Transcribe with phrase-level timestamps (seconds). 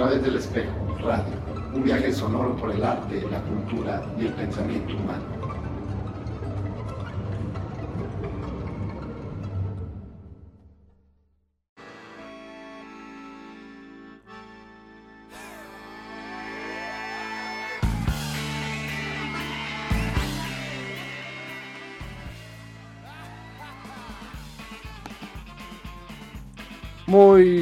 [0.00, 1.34] través del espejo, radio,
[1.74, 5.59] un viaje sonoro por el arte, la cultura y el pensamiento humano.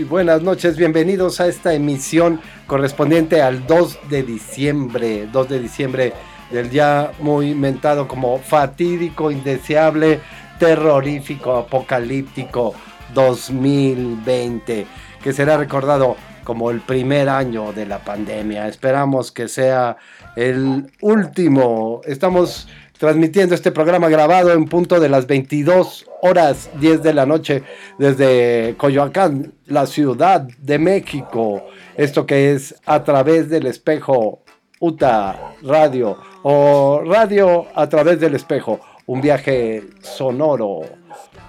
[0.08, 6.12] Buenas noches, bienvenidos a esta emisión correspondiente al 2 de diciembre, 2 de diciembre
[6.50, 10.20] del ya muy mentado como fatídico, indeseable,
[10.58, 12.74] terrorífico, apocalíptico
[13.12, 14.86] 2020,
[15.22, 18.68] que será recordado como el primer año de la pandemia.
[18.68, 19.98] Esperamos que sea
[20.36, 22.00] el último.
[22.06, 27.62] Estamos transmitiendo este programa grabado en punto de las 22 horas 10 de la noche
[27.98, 31.64] desde Coyoacán, la Ciudad de México.
[31.96, 34.42] Esto que es a través del espejo
[34.80, 38.80] UTA Radio o Radio a través del espejo.
[39.06, 40.80] Un viaje sonoro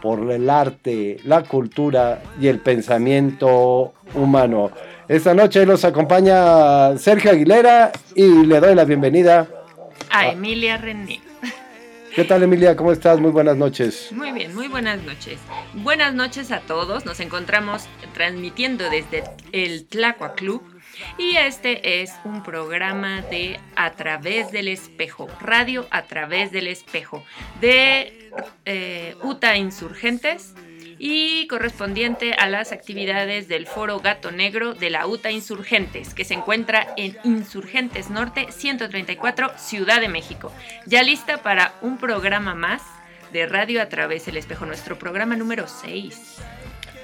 [0.01, 4.71] por el arte, la cultura y el pensamiento humano.
[5.07, 9.47] Esta noche nos acompaña Sergio Aguilera y le doy la bienvenida
[10.09, 11.28] a Emilia René.
[12.15, 12.75] ¿Qué tal Emilia?
[12.75, 13.19] ¿Cómo estás?
[13.19, 14.11] Muy buenas noches.
[14.11, 15.39] Muy bien, muy buenas noches.
[15.75, 17.05] Buenas noches a todos.
[17.05, 20.63] Nos encontramos transmitiendo desde el Tlacua Club
[21.17, 27.23] y este es un programa de A través del espejo, radio a través del espejo
[27.61, 28.31] de
[28.65, 30.55] eh, UTA Insurgentes
[30.99, 36.33] y correspondiente a las actividades del Foro Gato Negro de la UTA Insurgentes, que se
[36.33, 40.51] encuentra en Insurgentes Norte 134, Ciudad de México.
[40.85, 42.81] Ya lista para un programa más
[43.31, 46.37] de Radio a través del espejo, nuestro programa número 6.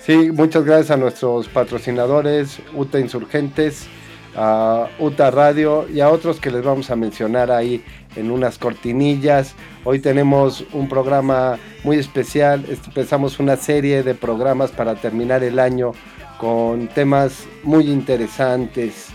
[0.01, 3.88] Sí, muchas gracias a nuestros patrocinadores, UTA Insurgentes,
[4.35, 7.84] a UTA Radio y a otros que les vamos a mencionar ahí
[8.16, 9.56] en unas cortinillas.
[9.84, 15.91] Hoy tenemos un programa muy especial, empezamos una serie de programas para terminar el año
[16.38, 19.07] con temas muy interesantes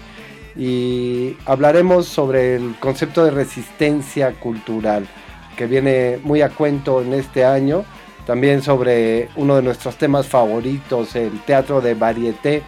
[0.57, 5.07] y hablaremos sobre el concepto de resistencia cultural
[5.57, 7.85] que viene muy a cuento en este año.
[8.27, 12.63] También sobre uno de nuestros temas favoritos, el teatro de varieté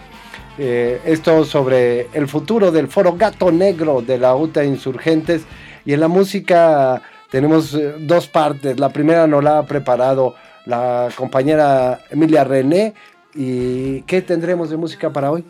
[0.59, 5.45] eh, esto sobre el futuro del foro Gato Negro de la UTA Insurgentes.
[5.85, 8.79] Y en la música tenemos eh, dos partes.
[8.79, 10.35] La primera nos la ha preparado
[10.67, 12.95] la compañera Emilia René.
[13.35, 15.45] ¿Y qué tendremos de música para hoy?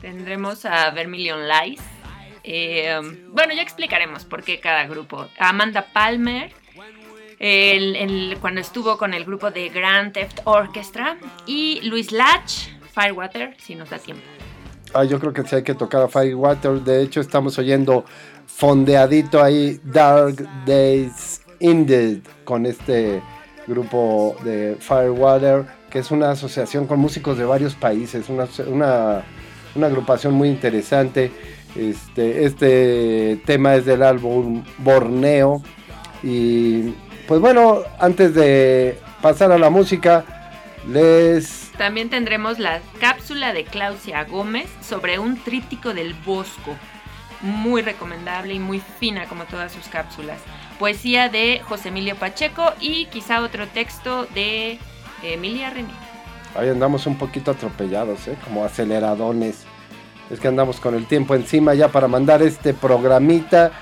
[0.00, 1.80] Tendremos a Vermilion Lies.
[2.42, 5.28] Eh, bueno, ya explicaremos por qué cada grupo.
[5.38, 6.50] Amanda Palmer,
[8.40, 13.90] cuando estuvo con el grupo de Grand Theft Orchestra, y Luis Lach, Firewater, si nos
[13.90, 14.39] da tiempo.
[14.92, 16.80] Ah, yo creo que sí hay que tocar a Firewater.
[16.80, 18.04] De hecho, estamos oyendo
[18.46, 20.36] fondeadito ahí Dark
[20.66, 23.22] Days Ended con este
[23.68, 30.34] grupo de Firewater, que es una asociación con músicos de varios países, una, una, agrupación
[30.34, 31.30] muy interesante.
[31.76, 35.62] Este, este tema es del álbum Borneo.
[36.24, 36.94] Y
[37.28, 40.24] pues bueno, antes de pasar a la música,
[40.88, 46.76] les también tendremos la cápsula de Claudia Gómez sobre un tríptico del Bosco.
[47.40, 50.42] Muy recomendable y muy fina como todas sus cápsulas.
[50.78, 54.78] Poesía de José Emilio Pacheco y quizá otro texto de
[55.22, 55.88] Emilia René.
[56.54, 58.36] Ahí andamos un poquito atropellados, ¿eh?
[58.44, 59.64] como aceleradones.
[60.28, 63.72] Es que andamos con el tiempo encima ya para mandar este programita.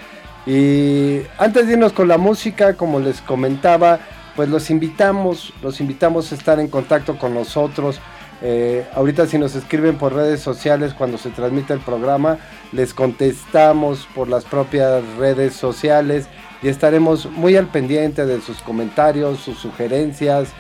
[0.47, 3.99] Y antes de irnos con la música, como les comentaba,
[4.39, 7.99] pues los invitamos, los invitamos a estar en contacto con nosotros.
[8.41, 12.39] Eh, ahorita si nos escriben por redes sociales cuando se transmite el programa,
[12.71, 16.29] les contestamos por las propias redes sociales
[16.63, 20.51] y estaremos muy al pendiente de sus comentarios, sus sugerencias,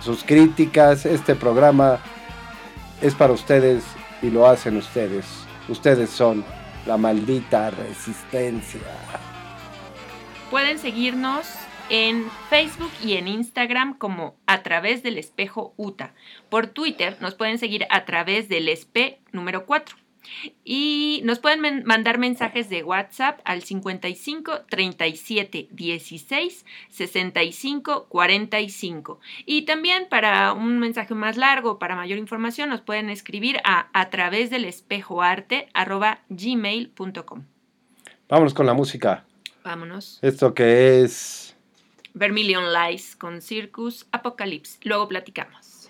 [0.00, 1.06] sus críticas.
[1.06, 2.00] Este programa
[3.00, 3.82] es para ustedes
[4.20, 5.24] y lo hacen ustedes.
[5.70, 6.44] Ustedes son
[6.84, 8.82] la maldita resistencia.
[10.50, 11.46] Pueden seguirnos
[11.92, 16.14] en Facebook y en Instagram como a través del espejo UTA.
[16.48, 19.94] Por Twitter nos pueden seguir a través del espe número 4.
[20.64, 29.20] Y nos pueden mandar mensajes de WhatsApp al 55 37 16 65 45.
[29.44, 34.08] Y también para un mensaje más largo, para mayor información, nos pueden escribir a a
[34.08, 35.68] través del espejo arte
[36.30, 37.44] gmail.com.
[38.30, 39.26] Vámonos con la música.
[39.62, 40.18] Vámonos.
[40.22, 41.51] Esto que es
[42.14, 44.78] Vermilion Lies con Circus Apocalypse.
[44.82, 45.88] Luego platicamos.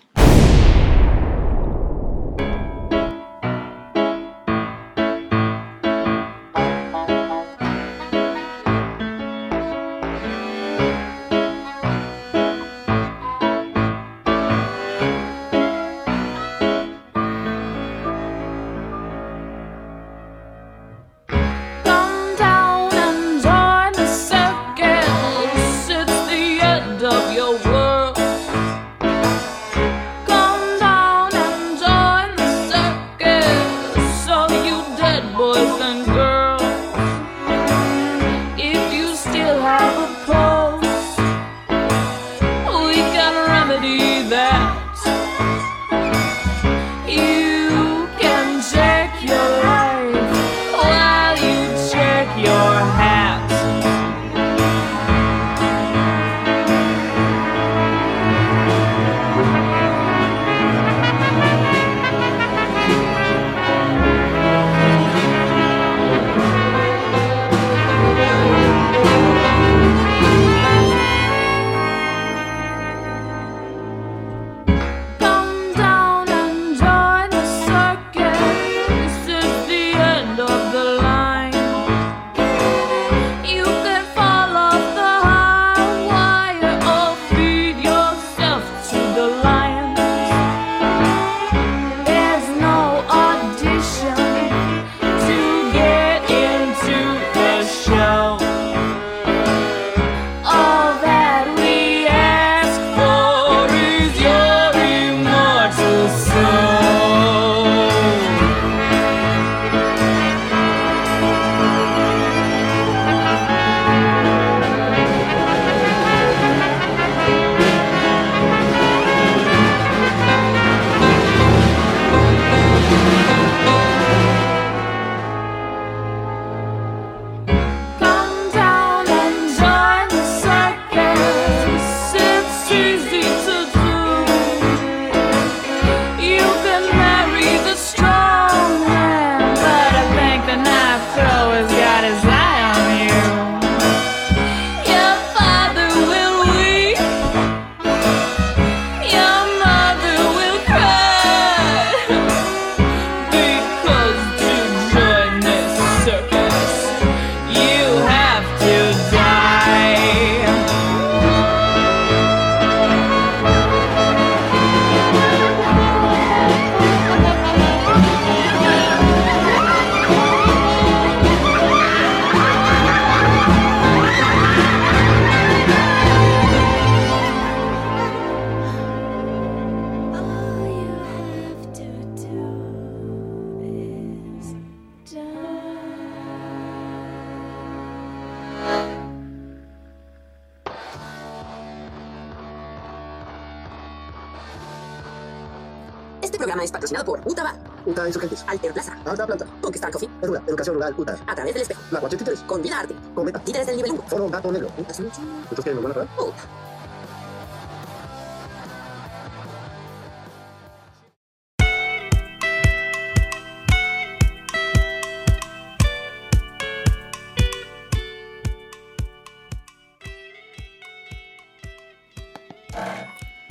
[196.83, 200.93] Patrocinado por UTA Bar, UTA Insurgentes, Alter Plaza, Alta Planta, Star Coffee, Edura, Educación Rural,
[200.97, 204.03] UTA, A través del espejo, La 83, con Vida Arte, Cometa, Títeres del Nivel 1,
[204.07, 204.69] Foro Gato Negro.
[204.77, 205.73] UTA ¿Estos qué?
[205.73, 206.05] ¿Nos van a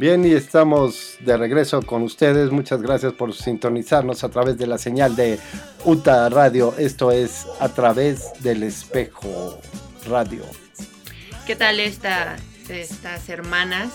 [0.03, 2.51] Bien, y estamos de regreso con ustedes.
[2.51, 5.39] Muchas gracias por sintonizarnos a través de la señal de
[5.85, 6.75] UTA Radio.
[6.77, 9.61] Esto es a través del espejo
[10.09, 10.43] radio.
[11.47, 12.37] ¿Qué tal esta,
[12.69, 13.93] estas hermanas,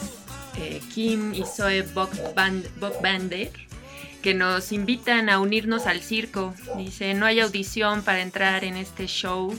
[0.57, 3.51] eh, Kim y Zoe Bockbander,
[4.21, 6.53] que nos invitan a unirnos al circo?
[6.77, 9.53] Dice, no hay audición para entrar en este show.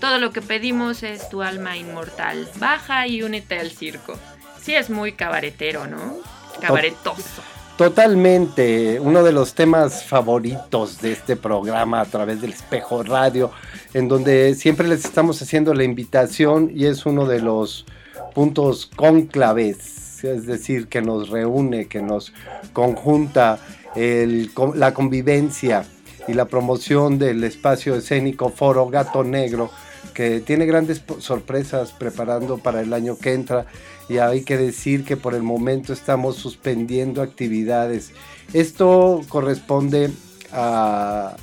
[0.00, 2.48] Todo lo que pedimos es tu alma inmortal.
[2.58, 4.18] Baja y únete al circo.
[4.62, 6.16] Sí, es muy cabaretero, ¿no?
[6.60, 7.42] Cabaretoso.
[7.76, 13.50] Totalmente, uno de los temas favoritos de este programa a través del espejo radio,
[13.92, 17.86] en donde siempre les estamos haciendo la invitación y es uno de los
[18.34, 22.32] puntos conclaves, es decir, que nos reúne, que nos
[22.72, 23.58] conjunta
[23.96, 25.84] el, la convivencia
[26.28, 29.70] y la promoción del espacio escénico Foro Gato Negro,
[30.12, 33.66] que tiene grandes sorpresas preparando para el año que entra
[34.08, 38.12] y hay que decir que por el momento estamos suspendiendo actividades.
[38.52, 40.10] Esto corresponde
[40.52, 41.36] a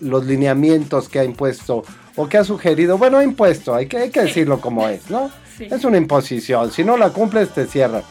[0.00, 1.84] los lineamientos que ha impuesto
[2.16, 5.30] o que ha sugerido, bueno, ha impuesto, hay que, hay que decirlo como es, ¿no?
[5.58, 8.02] Es una imposición, si no la cumples te cierran,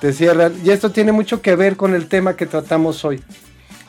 [0.00, 0.54] te cierran.
[0.64, 3.22] Y esto tiene mucho que ver con el tema que tratamos hoy.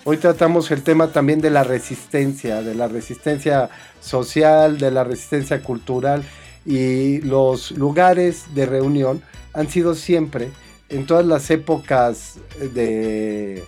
[0.06, 3.70] Hoy tratamos el tema también de la resistencia, de la resistencia
[4.02, 6.26] social, de la resistencia cultural
[6.66, 9.22] y los lugares de reunión
[9.54, 10.50] han sido siempre,
[10.90, 13.64] en todas las épocas de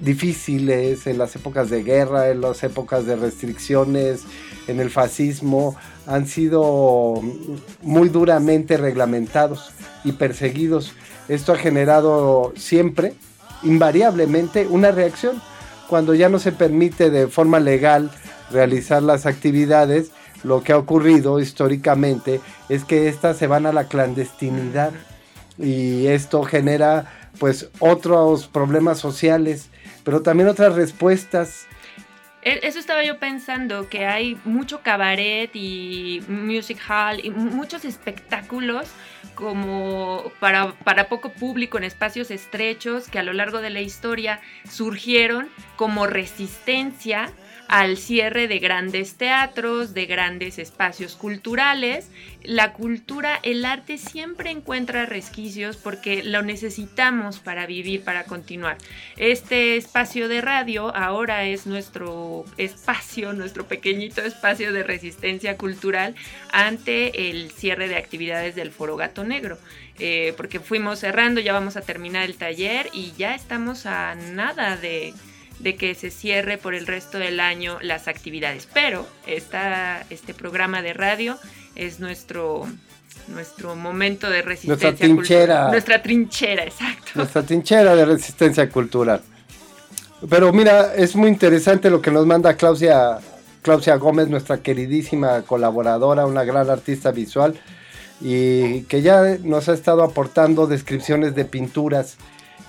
[0.00, 4.24] difíciles, en las épocas de guerra, en las épocas de restricciones,
[4.66, 5.74] en el fascismo,
[6.06, 7.14] han sido
[7.80, 9.72] muy duramente reglamentados
[10.04, 10.92] y perseguidos.
[11.28, 13.14] Esto ha generado siempre,
[13.62, 15.40] invariablemente, una reacción.
[15.92, 18.10] Cuando ya no se permite de forma legal
[18.50, 20.10] realizar las actividades,
[20.42, 24.92] lo que ha ocurrido históricamente es que éstas se van a la clandestinidad
[25.58, 29.68] y esto genera pues otros problemas sociales,
[30.02, 31.66] pero también otras respuestas.
[32.42, 38.88] E, eso estaba yo pensando, que hay mucho cabaret y music hall y muchos espectáculos
[39.34, 44.40] como para, para poco público en espacios estrechos que a lo largo de la historia
[44.68, 47.30] surgieron como resistencia
[47.72, 52.10] al cierre de grandes teatros, de grandes espacios culturales.
[52.42, 58.76] La cultura, el arte siempre encuentra resquicios porque lo necesitamos para vivir, para continuar.
[59.16, 66.14] Este espacio de radio ahora es nuestro espacio, nuestro pequeñito espacio de resistencia cultural
[66.52, 69.56] ante el cierre de actividades del Foro Gato Negro.
[69.98, 74.76] Eh, porque fuimos cerrando, ya vamos a terminar el taller y ya estamos a nada
[74.76, 75.14] de
[75.62, 78.68] de que se cierre por el resto del año las actividades.
[78.72, 81.38] Pero esta, este programa de radio
[81.76, 82.66] es nuestro,
[83.28, 84.90] nuestro momento de resistencia.
[84.90, 85.68] Nuestra trinchera.
[85.70, 87.12] Nuestra trinchera, exacto.
[87.14, 89.22] Nuestra trinchera de resistencia cultural.
[90.28, 93.18] Pero mira, es muy interesante lo que nos manda Claudia,
[93.62, 97.58] Claudia Gómez, nuestra queridísima colaboradora, una gran artista visual,
[98.20, 102.16] y que ya nos ha estado aportando descripciones de pinturas.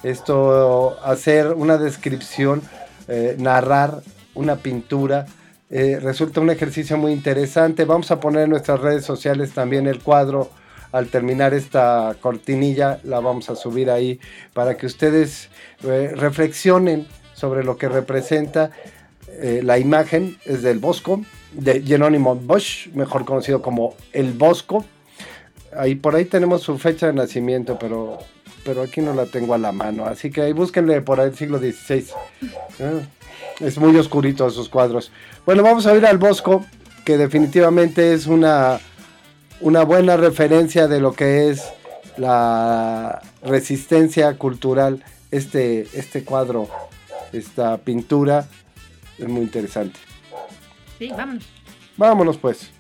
[0.02, 2.62] Esto, hacer una descripción
[3.08, 4.02] eh, narrar
[4.36, 5.26] una pintura.
[5.70, 7.86] Eh, resulta un ejercicio muy interesante.
[7.86, 10.50] Vamos a poner en nuestras redes sociales también el cuadro.
[10.92, 14.20] Al terminar esta cortinilla, la vamos a subir ahí
[14.54, 15.50] para que ustedes
[15.84, 18.72] eh, reflexionen sobre lo que representa
[19.42, 20.38] la imagen.
[20.46, 21.22] Es del Bosco,
[21.54, 24.86] de Jerónimo Bosch, mejor conocido como El Bosco.
[25.76, 28.20] Ahí por ahí tenemos su fecha de nacimiento, pero
[28.64, 30.06] pero aquí no la tengo a la mano.
[30.06, 32.06] Así que ahí búsquenle por el siglo XVI.
[32.80, 33.02] Ah,
[33.60, 35.12] es muy oscurito esos cuadros.
[35.46, 36.66] Bueno, vamos a ir al Bosco,
[37.06, 38.80] que definitivamente es una,
[39.62, 41.64] una buena referencia de lo que es
[42.18, 45.04] la resistencia cultural.
[45.32, 46.70] Este, este cuadro,
[47.32, 48.48] esta pintura,
[49.18, 50.00] es muy interesante.
[51.00, 51.44] Sí, vámonos.
[51.98, 52.73] Vámonos pues.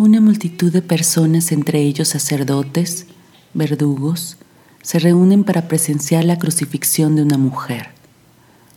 [0.00, 3.04] Una multitud de personas, entre ellos sacerdotes,
[3.52, 4.38] verdugos,
[4.80, 7.88] se reúnen para presenciar la crucifixión de una mujer,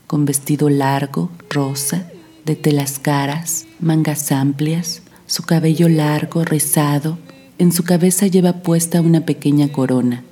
[0.06, 2.12] con vestido largo, rosa,
[2.44, 7.18] de telas caras, mangas amplias, su cabello largo, rizado,
[7.58, 10.26] en su cabeza lleva puesta una pequeña corona,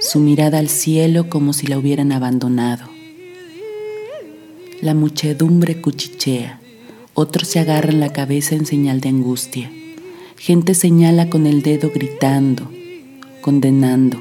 [0.00, 2.84] su mirada al cielo como si la hubieran abandonado.
[4.82, 6.60] La muchedumbre cuchichea,
[7.12, 9.72] otros se agarran la cabeza en señal de angustia.
[10.42, 12.68] Gente señala con el dedo gritando,
[13.42, 14.20] condenando.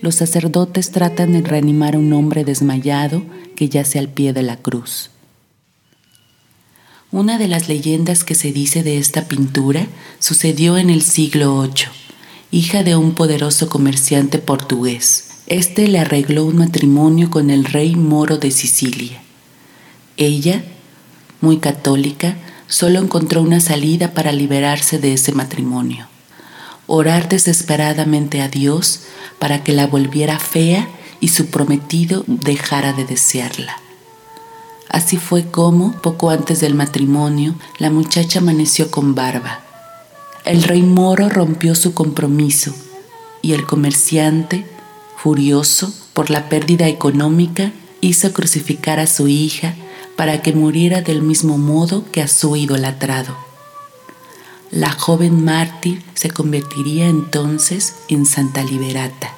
[0.00, 3.22] Los sacerdotes tratan de reanimar a un hombre desmayado
[3.54, 5.10] que yace al pie de la cruz.
[7.12, 9.86] Una de las leyendas que se dice de esta pintura
[10.18, 11.86] sucedió en el siglo VIII,
[12.50, 15.28] hija de un poderoso comerciante portugués.
[15.46, 19.22] Este le arregló un matrimonio con el rey moro de Sicilia.
[20.16, 20.64] Ella,
[21.40, 22.38] muy católica,
[22.74, 26.08] solo encontró una salida para liberarse de ese matrimonio.
[26.88, 29.02] Orar desesperadamente a Dios
[29.38, 30.88] para que la volviera fea
[31.20, 33.76] y su prometido dejara de desearla.
[34.88, 39.60] Así fue como, poco antes del matrimonio, la muchacha amaneció con barba.
[40.44, 42.74] El rey moro rompió su compromiso
[43.40, 44.66] y el comerciante,
[45.16, 49.76] furioso por la pérdida económica, hizo crucificar a su hija
[50.16, 53.36] para que muriera del mismo modo que a su idolatrado.
[54.70, 59.34] La joven mártir se convertiría entonces en Santa Liberata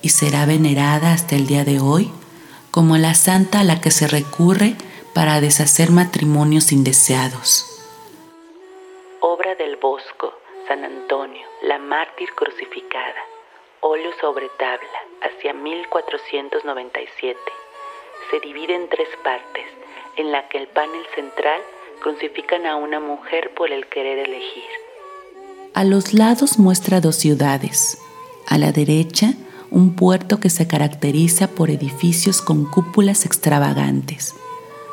[0.00, 2.10] y será venerada hasta el día de hoy
[2.72, 4.76] como la santa a la que se recurre
[5.14, 7.68] para deshacer matrimonios indeseados.
[9.20, 10.32] Obra del Bosco,
[10.66, 13.22] San Antonio, la mártir crucificada,
[13.80, 17.38] óleo sobre tabla, hacia 1497.
[18.30, 19.66] Se divide en tres partes,
[20.16, 21.60] en la que el panel central
[22.02, 24.64] crucifican a una mujer por el querer elegir.
[25.74, 27.98] A los lados muestra dos ciudades.
[28.46, 29.34] A la derecha,
[29.70, 34.34] un puerto que se caracteriza por edificios con cúpulas extravagantes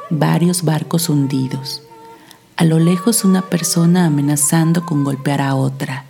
[0.10, 1.84] varios barcos hundidos.
[2.56, 6.06] A lo lejos una persona amenazando con golpear a otra.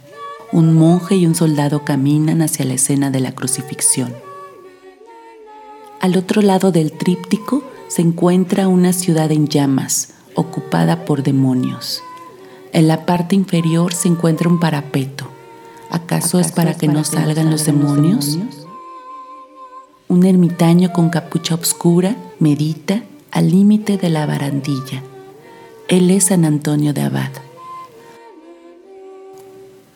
[0.51, 4.16] Un monje y un soldado caminan hacia la escena de la crucifixión.
[6.00, 12.01] Al otro lado del tríptico se encuentra una ciudad en llamas, ocupada por demonios.
[12.72, 15.27] En la parte inferior se encuentra un parapeto.
[15.89, 18.38] ¿Acaso, es para, que, no salgan los demonios?
[20.08, 25.03] Un ermitaño con capucha oscura medita al límite de la barandilla.
[25.89, 27.32] Él es San Antonio de Abad.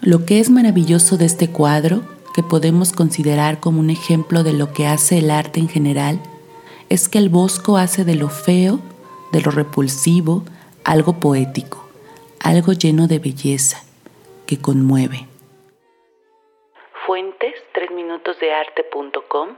[0.01, 2.01] Lo que es maravilloso de este cuadro,
[2.33, 6.19] que podemos considerar como un ejemplo de lo que hace el arte en general,
[6.89, 8.79] es que el Bosco hace de lo feo,
[9.31, 10.43] de lo repulsivo,
[10.83, 11.87] algo poético,
[12.43, 13.83] algo lleno de belleza,
[14.47, 15.27] que conmueve.
[17.05, 19.49] Fuentes 3minutosdearte.com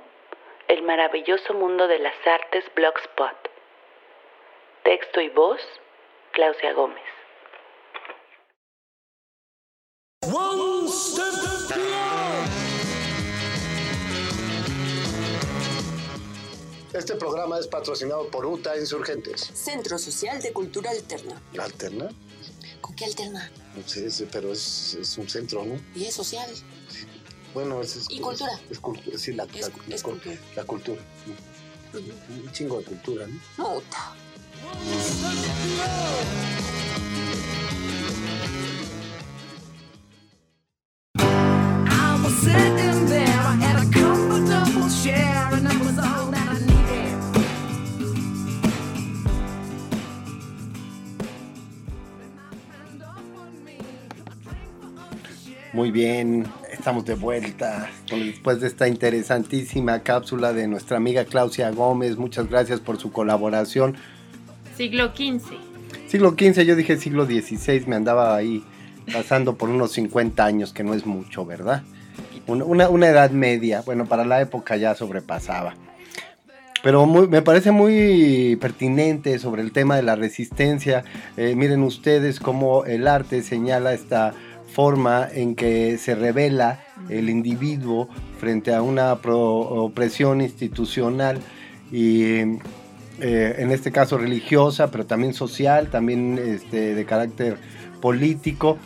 [0.68, 3.56] El maravilloso mundo de las artes Blogspot
[4.84, 5.62] Texto y voz,
[6.32, 7.15] Claudia Gómez.
[16.98, 19.52] Este programa es patrocinado por UTA Insurgentes.
[19.54, 21.42] Centro Social de Cultura Alterna.
[21.54, 22.10] ¿La alterna?
[22.82, 23.52] ¿Con qué alterna?
[23.76, 25.76] No sé, pero es, es un centro, ¿no?
[25.94, 26.50] Y es social.
[27.54, 27.96] Bueno, es...
[27.98, 28.52] es ¿Y cultura?
[28.70, 29.52] Es, cultura, sí, la, la-
[29.88, 30.38] la- cultura.
[30.56, 31.02] La cultura.
[31.26, 31.34] sí.
[32.44, 33.40] Un chingo de cultura, ¿no?
[33.58, 34.14] No, ta.
[55.76, 62.16] Muy bien, estamos de vuelta después de esta interesantísima cápsula de nuestra amiga Claudia Gómez.
[62.18, 63.96] Muchas gracias por su colaboración.
[64.78, 65.42] Siglo XV.
[66.08, 68.64] Siglo XV, yo dije siglo XVI, me andaba ahí
[69.12, 71.84] pasando por unos 50 años, que no es mucho, ¿verdad?
[72.48, 75.74] Una, una- una edad media, bueno, para la época ya sobrepasaba.
[76.84, 81.04] Pero muy- me parece muy pertinente sobre el tema de la resistencia.
[81.36, 84.34] Eh, miren ustedes cómo el arte señala esta
[84.76, 91.40] forma en que se revela el individuo frente a una opresión institucional
[91.94, 92.24] y
[93.22, 97.58] eh, en este caso religiosa, pero también social, también este, de carácter
[98.02, 98.78] político.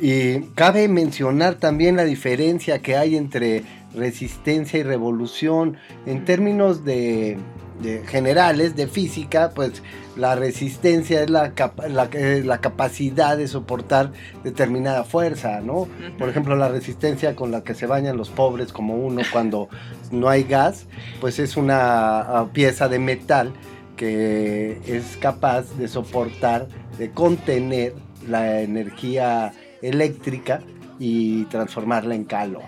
[0.00, 3.62] Y cabe mencionar también la diferencia que hay entre
[3.94, 7.38] resistencia y revolución en términos de,
[7.82, 9.82] de generales de física, pues
[10.16, 14.10] la resistencia es la, capa- la, eh, la capacidad de soportar
[14.42, 15.86] determinada fuerza, ¿no?
[16.18, 19.68] Por ejemplo, la resistencia con la que se bañan los pobres como uno cuando
[20.10, 20.86] no hay gas,
[21.20, 23.52] pues es una pieza de metal
[23.96, 27.94] que es capaz de soportar, de contener
[28.28, 30.60] la energía eléctrica
[30.98, 32.64] y transformarla en calor.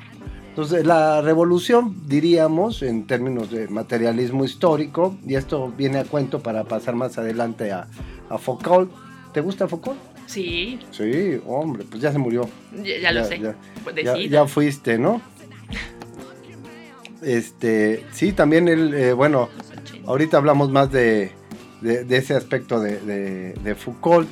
[0.51, 6.65] Entonces, la revolución, diríamos, en términos de materialismo histórico, y esto viene a cuento para
[6.65, 7.87] pasar más adelante a,
[8.29, 8.91] a Foucault.
[9.33, 9.99] ¿Te gusta Foucault?
[10.27, 12.49] Sí, Sí, hombre, pues ya se murió.
[12.85, 13.39] ya, ya lo sé.
[13.41, 15.21] ya- Pues Ya, ya fuiste, ¿no?
[17.23, 19.49] Este, sí, también él, eh, bueno,
[20.07, 21.33] ahorita hablamos más de,
[21.81, 24.29] de- de ese aspecto de- de Foucault,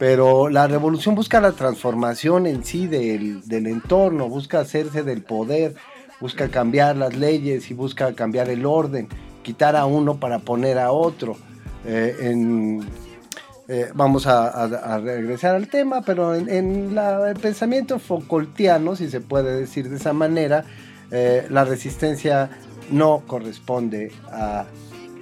[0.00, 5.74] pero la revolución busca la transformación en sí del, del entorno, busca hacerse del poder,
[6.22, 9.08] busca cambiar las leyes y busca cambiar el orden,
[9.42, 11.36] quitar a uno para poner a otro.
[11.84, 12.16] Eh,
[13.68, 19.90] eh, vamos a, regresar al tema, pero en, el pensamiento Foucaultiano, si se puede decir
[19.90, 20.64] de esa manera,
[21.10, 22.48] eh, la resistencia
[22.90, 24.64] no corresponde a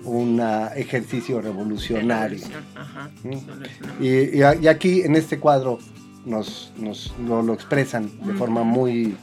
[0.04, 0.40] un
[0.76, 2.44] ejercicio revolucionario.
[2.74, 3.10] Ajá.
[3.24, 4.02] ¿Mm?
[4.02, 5.78] Y, y aquí en este cuadro
[6.24, 9.16] nos, nos lo, lo expresan de forma muy,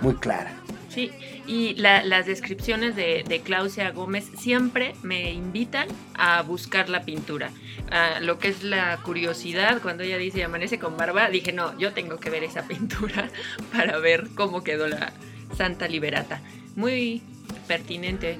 [0.00, 0.52] muy clara.
[0.88, 1.10] Sí,
[1.46, 7.50] y la- las descripciones de, de Claudia Gómez siempre me invitan a buscar la pintura.
[7.90, 11.92] Ah, lo que es la curiosidad, cuando ella dice amanece con barba, dije, no, yo
[11.92, 13.30] tengo que ver esa pintura
[13.72, 15.12] para ver cómo quedó la
[15.56, 16.42] Santa Liberata.
[16.76, 17.22] Muy
[17.68, 18.38] pertinente,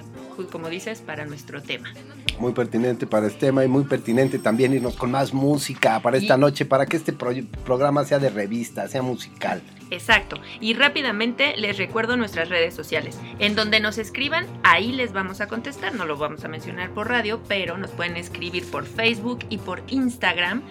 [0.50, 1.92] como dices, para nuestro tema.
[2.38, 6.36] Muy pertinente para este tema y muy pertinente también irnos con más música para esta
[6.36, 7.32] Y- noche, para que este pro-
[7.64, 9.62] programa sea de revista, sea musical.
[9.90, 10.40] Exacto.
[10.58, 13.18] Y rápidamente les recuerdo nuestras redes sociales.
[13.38, 15.94] En donde nos escriban, ahí les vamos a contestar.
[15.94, 19.82] No lo vamos a mencionar por radio, pero nos pueden escribir por Facebook y por
[19.88, 20.62] Instagram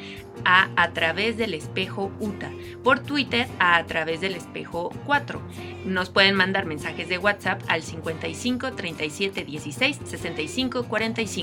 [0.44, 2.50] a a través del espejo UTA.
[2.84, 5.40] Por Twitter a a través del espejo 4.
[5.86, 11.41] Nos pueden mandar mensajes de WhatsApp al 55 37 16 65 45.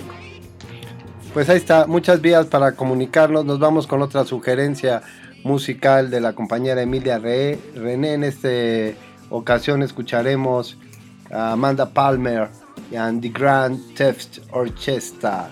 [1.34, 3.44] Pues ahí está, muchas vías para comunicarnos.
[3.44, 5.02] Nos vamos con otra sugerencia
[5.44, 8.14] musical de la compañera Emilia Re- René.
[8.14, 8.48] En esta
[9.30, 10.78] ocasión escucharemos
[11.30, 12.48] a Amanda Palmer
[12.90, 15.50] y a The Grand Theft Orchestra.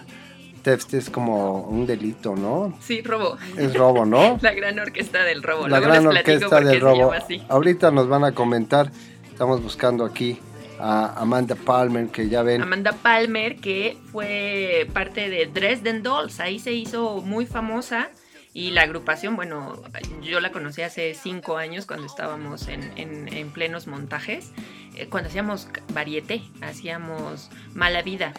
[0.63, 2.77] Theft es como un delito, ¿no?
[2.81, 3.37] Sí, robo.
[3.57, 4.39] Es robo, ¿no?
[4.43, 5.69] La gran orquesta del robo.
[5.69, 7.13] La Luego gran orquesta del robo.
[7.13, 7.41] así.
[7.49, 8.91] Ahorita nos van a comentar.
[9.31, 10.41] Estamos buscando aquí
[10.79, 12.62] a Amanda Palmer, que ya ven.
[12.62, 18.09] Amanda Palmer, que fue parte de Dresden Dolls, ahí se hizo muy famosa
[18.53, 19.83] y la agrupación, bueno,
[20.23, 24.51] yo la conocí hace cinco años cuando estábamos en, en- en plenos montajes,
[24.95, 28.33] eh, cuando hacíamos varieté, hacíamos Mala Vida.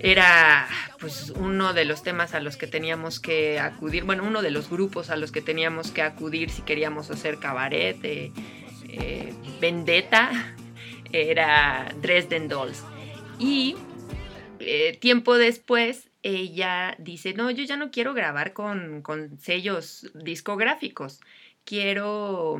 [0.00, 0.66] Era
[0.98, 4.68] pues uno de los temas a los que teníamos que acudir, bueno, uno de los
[4.68, 10.54] grupos a los que teníamos que acudir si queríamos hacer cabaret, eh, vendetta,
[11.12, 12.84] era Dresden Dolls.
[13.38, 13.76] Y
[14.58, 21.20] eh, tiempo después ella dice, no, yo ya no quiero grabar con, con sellos discográficos,
[21.64, 22.58] quiero...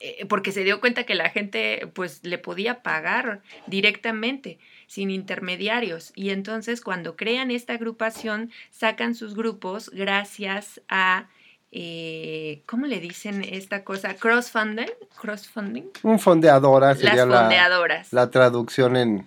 [0.00, 6.12] eh, porque se dio cuenta que la gente pues le podía pagar directamente sin intermediarios
[6.14, 11.28] y entonces cuando crean esta agrupación sacan sus grupos gracias a
[11.72, 14.14] eh, ¿cómo le dicen esta cosa?
[14.14, 18.12] Crossfunding, crossfunding, Un fondeadora sería las la, fondeadoras.
[18.12, 19.26] la traducción en,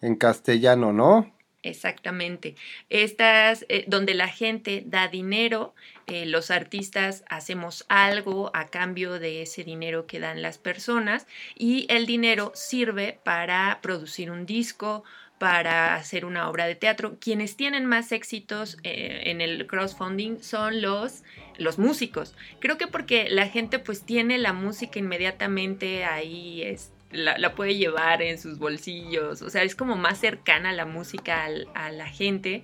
[0.00, 1.30] en castellano, ¿no?
[1.62, 2.56] Exactamente.
[2.90, 5.74] Estas, eh, donde la gente da dinero,
[6.06, 11.86] eh, los artistas hacemos algo a cambio de ese dinero que dan las personas y
[11.88, 15.04] el dinero sirve para producir un disco,
[15.44, 17.18] para hacer una obra de teatro.
[17.20, 21.22] Quienes tienen más éxitos eh, en el crowdfunding son los,
[21.58, 22.34] los músicos.
[22.60, 27.76] Creo que porque la gente pues tiene la música inmediatamente ahí, es, la, la puede
[27.76, 32.06] llevar en sus bolsillos, o sea, es como más cercana la música al- a la
[32.08, 32.62] gente.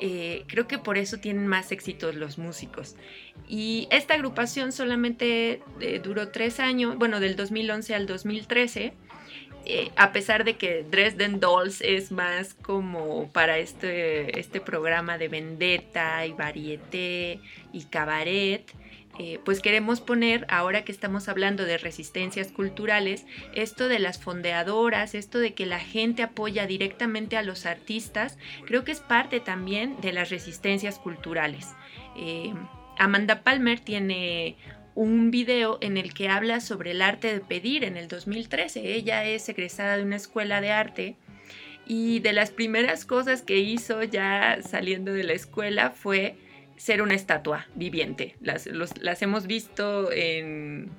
[0.00, 2.96] Eh, creo que por eso tienen más éxitos los músicos.
[3.48, 8.92] Y esta agrupación solamente eh, duró tres años, bueno, del 2011 al 2013.
[9.64, 15.28] Eh, a pesar de que Dresden Dolls es más como para este, este programa de
[15.28, 17.40] vendetta y varieté
[17.72, 18.64] y cabaret,
[19.18, 25.16] eh, pues queremos poner, ahora que estamos hablando de resistencias culturales, esto de las fondeadoras,
[25.16, 30.00] esto de que la gente apoya directamente a los artistas, creo que es parte también
[30.00, 31.66] de las resistencias culturales.
[32.16, 32.54] Eh,
[32.96, 34.56] Amanda Palmer tiene
[35.00, 38.94] un video en el que habla sobre el arte de pedir en el 2013.
[38.94, 41.14] Ella es egresada de una escuela de arte
[41.86, 46.34] Y de las primeras cosas que hizo ya saliendo de la escuela fue
[46.76, 48.34] ser una estatua viviente.
[48.40, 50.90] Las, los- las hemos visto en,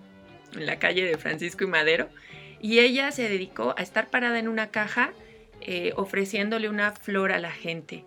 [0.55, 2.07] en la calle de Francisco y Madero.
[2.61, 5.11] Y ella se dedicó a estar parada en una caja
[5.61, 8.05] eh, ofreciéndole una flor a la gente.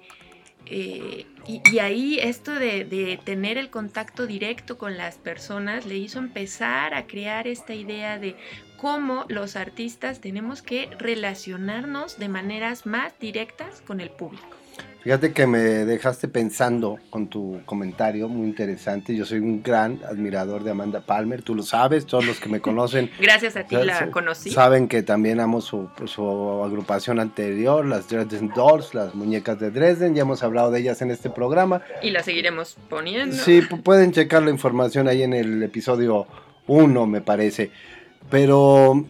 [0.75, 6.95] Eh, y, ahí esto de tener el contacto directo con las personas le hizo empezar
[6.95, 8.37] a crear esta idea de
[8.79, 14.62] cómo los artistas tenemos que relacionarnos de maneras más directas con el público.
[15.03, 19.17] Fíjate que me dejaste pensando con tu comentario, muy interesante.
[19.17, 22.61] Yo soy un gran admirador de Amanda Palmer, tú lo sabes, todos los que me
[22.61, 24.51] conocen Gracias a ti la conocí.
[24.53, 30.15] saben que también amo su, su agrupación anterior, las Dresden Dolls, las muñecas de Dresden,
[30.15, 31.83] ya hemos hablado de ellas en este programa.
[32.01, 33.35] Y la seguiremos poniendo.
[33.35, 36.29] Sí, pu- pueden checar la información ahí en el episodio
[36.69, 37.73] 1, me parece.
[38.31, 39.05] Pero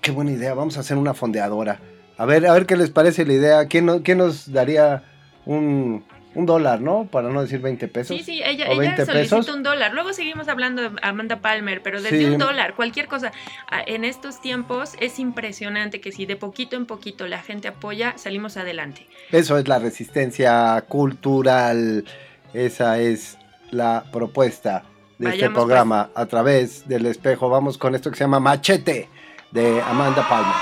[0.00, 1.80] qué buena idea, vamos a hacer una fondeadora.
[2.16, 3.66] A ver, a ver qué les parece la idea.
[3.68, 5.02] ¿Quién, no- quién nos daría
[5.46, 7.08] un, un dólar, no?
[7.10, 8.16] Para no decir 20 pesos.
[8.16, 9.54] Sí, sí, ella, ¿O ella 20 solicita pesos?
[9.54, 9.92] un dólar.
[9.94, 12.24] Luego seguimos hablando de Amanda Palmer, pero desde Sí.
[12.26, 13.32] un dólar, cualquier cosa.
[13.70, 18.14] Ah, En estos tiempos es impresionante que si de poquito en poquito la gente apoya,
[18.16, 19.06] salimos adelante.
[19.32, 22.04] Eso es la resistencia cultural.
[22.52, 23.38] Esa es
[23.72, 24.84] la propuesta
[25.18, 27.48] de este Vayamos, programa a través del espejo.
[27.48, 29.08] Vamos con esto que se llama Machete
[29.50, 30.54] de Amanda Palmer.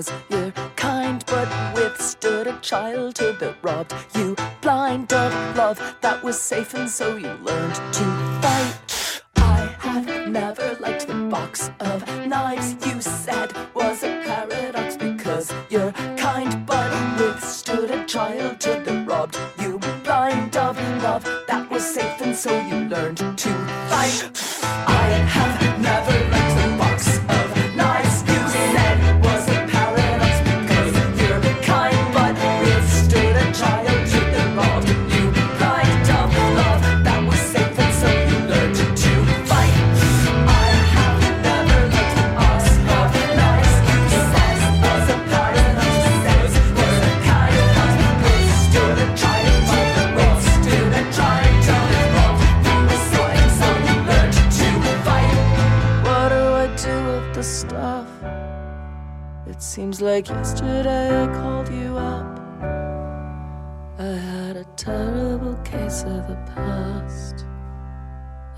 [0.00, 6.40] Because you're kind but withstood a childhood that robbed you blind of love that was
[6.40, 8.04] safe and so you learned to
[8.40, 9.22] fight.
[9.36, 15.92] I have never liked the box of knives you said was a paradox because you're
[16.16, 22.34] kind but withstood a childhood that robbed you blind of love that was safe and
[22.34, 23.50] so you learned to
[23.90, 24.30] fight.
[24.86, 25.49] I have
[57.90, 58.10] stuff?
[59.46, 62.38] It seems like yesterday I called you up.
[63.98, 67.44] I had a terrible case of the past.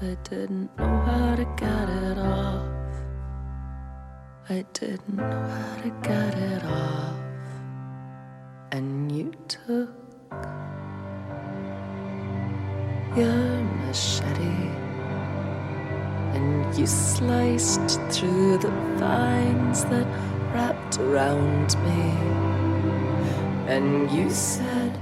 [0.00, 2.68] I didn't know how to get it off.
[4.48, 7.20] I didn't know how to get it off.
[8.72, 9.90] And you took
[13.16, 14.91] your machete
[16.34, 20.06] and you sliced through the vines that
[20.54, 22.10] wrapped around me.
[23.66, 24.98] And you said,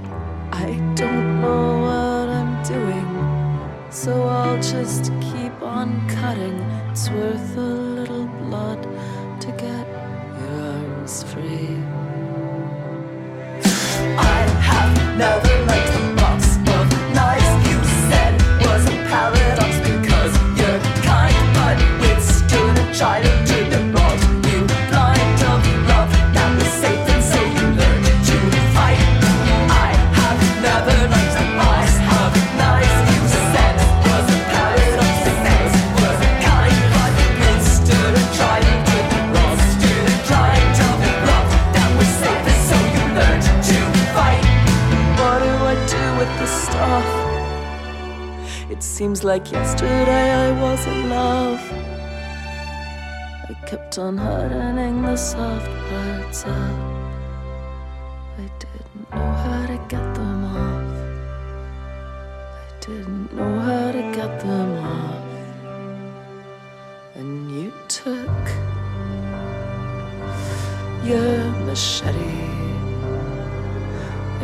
[0.51, 6.59] I don't know what I'm doing, so I'll just keep on cutting.
[6.91, 8.83] It's worth a little blood
[9.41, 9.87] to get
[10.39, 11.77] your arms free.
[14.17, 14.39] I
[14.69, 15.80] have never
[49.01, 51.59] seems like yesterday I was in love.
[53.49, 56.79] I kept on hardening the soft parts up.
[58.37, 60.91] I didn't know how to get them off.
[62.59, 65.25] I didn't know how to get them off.
[67.15, 68.45] And you took
[71.09, 72.51] your machete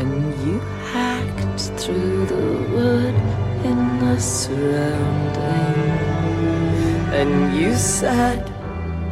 [0.01, 0.13] and
[0.47, 0.59] you
[0.93, 3.26] hacked through the wood
[4.17, 5.79] in surrounding.
[7.19, 8.41] And you said,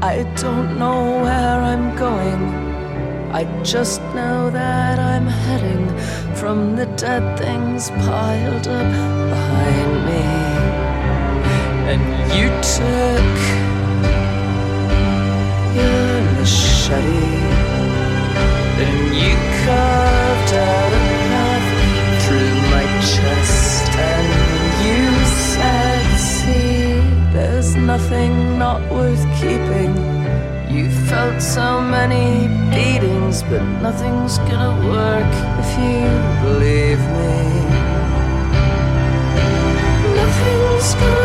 [0.02, 2.44] I don't know where I'm going.
[3.32, 5.88] I just know that I'm heading
[6.36, 8.92] from the dead things piled up
[9.34, 10.26] behind me.
[11.92, 12.04] And
[12.38, 13.36] you took
[15.80, 17.46] your machete
[18.84, 19.34] and you
[19.66, 21.68] carved out a path
[22.24, 23.45] through my chest
[28.06, 29.96] nothing not worth keeping.
[30.70, 36.06] You felt so many beatings, but nothing's gonna work if you
[36.46, 37.36] believe me.
[40.20, 41.25] Nothing's gonna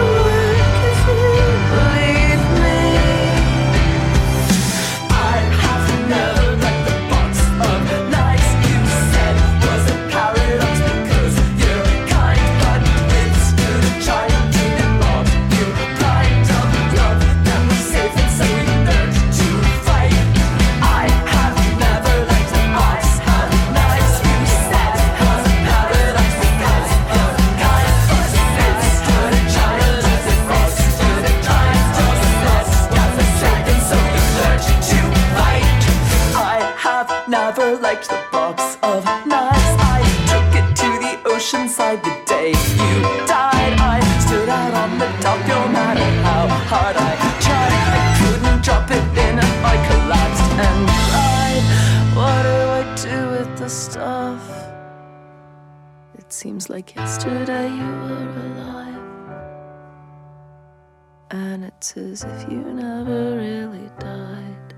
[61.96, 64.74] it's as if you never really died.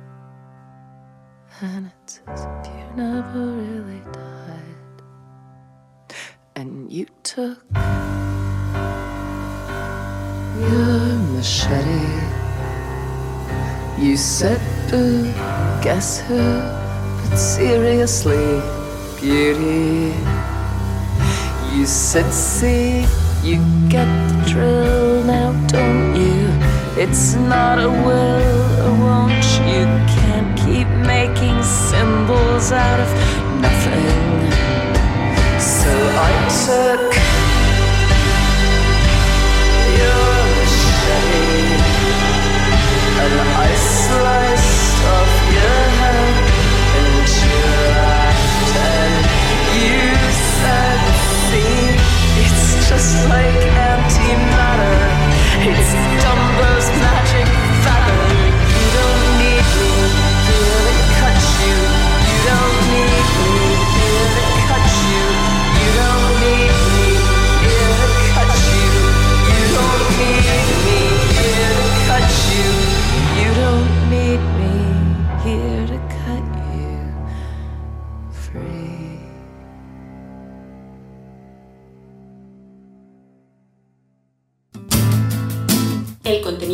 [1.61, 5.03] And it's as if you never really died.
[6.57, 7.63] And you took
[10.59, 12.09] your machete.
[13.99, 15.25] You said, boo,
[15.83, 16.39] guess who?
[17.29, 18.63] But seriously,
[19.21, 20.15] beauty.
[21.77, 23.05] You said, see,
[23.43, 23.59] you
[23.91, 26.42] get the drill now, don't you?
[26.95, 29.33] It's not a will or won't.
[29.67, 33.09] You can't keep making symbols out of
[33.61, 34.53] nothing.
[35.59, 35.93] So
[36.29, 36.33] I
[36.67, 37.01] took
[39.99, 41.63] your machete
[43.25, 46.53] and I sliced off your head
[47.41, 47.61] you
[48.05, 49.15] laughed and
[49.81, 50.01] you
[50.61, 51.01] said,
[51.49, 51.81] see,
[52.45, 54.99] it's just like antimatter.
[55.65, 56.72] It's Dumbo's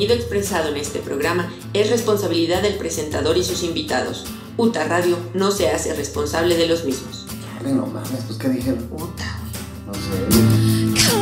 [0.08, 4.24] contenido expresado en este programa es responsabilidad del presentador y sus invitados.
[4.56, 7.26] UTA Radio no se hace responsable de los mismos.
[7.62, 8.88] No mames, pues qué dijeron.
[8.90, 9.38] Uta,
[9.86, 11.18] No sé.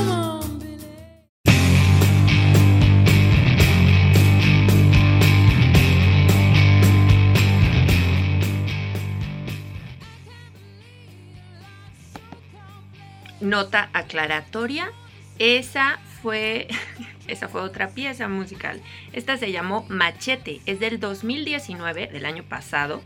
[13.41, 14.91] Nota aclaratoria.
[15.39, 16.69] Esa fue,
[17.29, 18.81] esa fue otra pieza musical.
[19.13, 20.61] Esta se llamó Machete.
[20.67, 23.03] Es del 2019, del año pasado.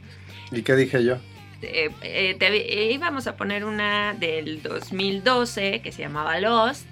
[0.53, 1.19] ¿Y qué dije yo?
[1.63, 6.87] Eh, eh, te- eh, íbamos a poner una del 2012 que se llamaba Lost.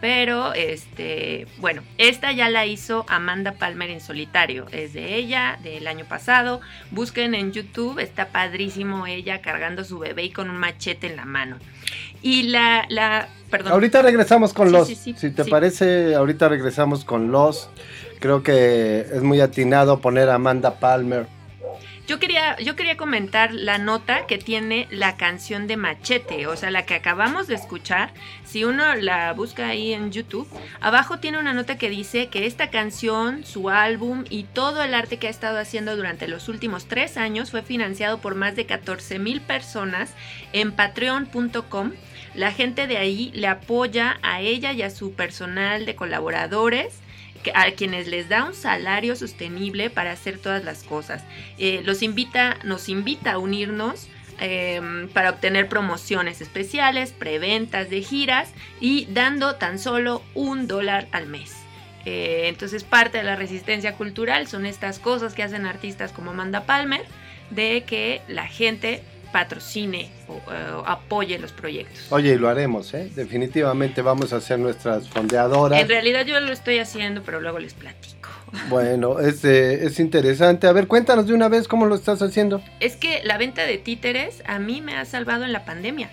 [0.00, 4.66] Pero, este, bueno, esta ya la hizo Amanda Palmer en solitario.
[4.70, 6.60] Es de ella, del año pasado.
[6.90, 11.24] Busquen en YouTube, está padrísimo ella cargando su bebé y con un machete en la
[11.24, 11.58] mano.
[12.26, 13.72] Y la, la, perdón.
[13.72, 14.88] Ahorita regresamos con Sí, Lost.
[14.88, 17.68] sí, sí, si te parece, ahorita regresamos con Lost.
[18.18, 21.26] Creo que es muy atinado poner a Amanda Palmer.
[22.06, 26.70] Yo quería, yo quería comentar la nota que tiene la canción de Machete, o sea,
[26.70, 28.12] la que acabamos de escuchar.
[28.44, 30.46] Si uno la busca ahí en YouTube,
[30.80, 35.18] abajo tiene una nota que dice que esta canción, su álbum y todo el arte
[35.18, 39.18] que ha estado haciendo durante los últimos tres años fue financiado por más de 14
[39.18, 40.10] mil personas
[40.52, 41.92] en patreon.com.
[42.34, 47.00] La gente de ahí le apoya a ella y a su personal de colaboradores
[47.54, 51.22] a quienes les da un salario sostenible para hacer todas las cosas.
[51.58, 54.08] Eh, los invita, nos invita a unirnos
[54.40, 61.26] eh, para obtener promociones especiales, preventas de giras y dando tan solo un dólar al
[61.26, 61.54] mes.
[62.06, 66.64] Eh, entonces parte de la resistencia cultural son estas cosas que hacen artistas como Amanda
[66.64, 67.04] Palmer.
[67.50, 69.02] de que la gente
[69.34, 72.06] patrocine o, eh, o apoye los proyectos.
[72.10, 73.10] Oye, y lo haremos, ¿eh?
[73.16, 75.80] Definitivamente vamos a hacer nuestras fondeadoras.
[75.80, 78.28] En realidad yo lo estoy haciendo, pero luego les platico.
[78.68, 80.68] Bueno, es, eh, es interesante.
[80.68, 82.62] A ver, cuéntanos de una vez cómo lo estás haciendo.
[82.78, 86.08] Es que la venta de títeres a mí me ha salvado en la pandemia.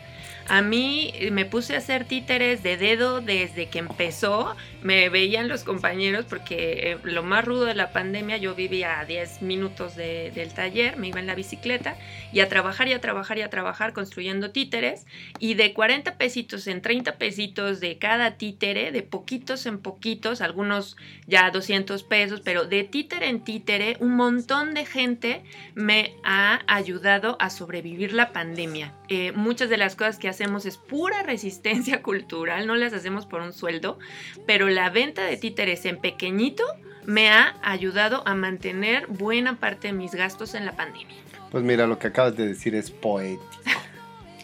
[0.47, 4.55] A mí me puse a hacer títeres de dedo desde que empezó.
[4.81, 9.05] Me veían los compañeros porque eh, lo más rudo de la pandemia yo vivía a
[9.05, 11.95] 10 minutos de- del taller, me iba en la bicicleta
[12.33, 15.05] y a trabajar y a trabajar y a trabajar construyendo títeres.
[15.39, 20.97] Y de 40 pesitos en 30 pesitos de cada títere, de poquitos en poquitos, algunos
[21.27, 25.43] ya 200 pesos, pero de títere en títere, un montón de gente
[25.75, 28.93] me ha ayudado a sobrevivir la pandemia.
[29.07, 33.41] Eh, muchas de las cosas que hacemos es pura resistencia cultural, no las hacemos por
[33.41, 33.99] un sueldo,
[34.45, 36.63] pero la venta de títeres en pequeñito
[37.05, 41.15] me ha ayudado a mantener buena parte de mis gastos en la pandemia.
[41.51, 43.47] Pues mira, lo que acabas de decir es poético.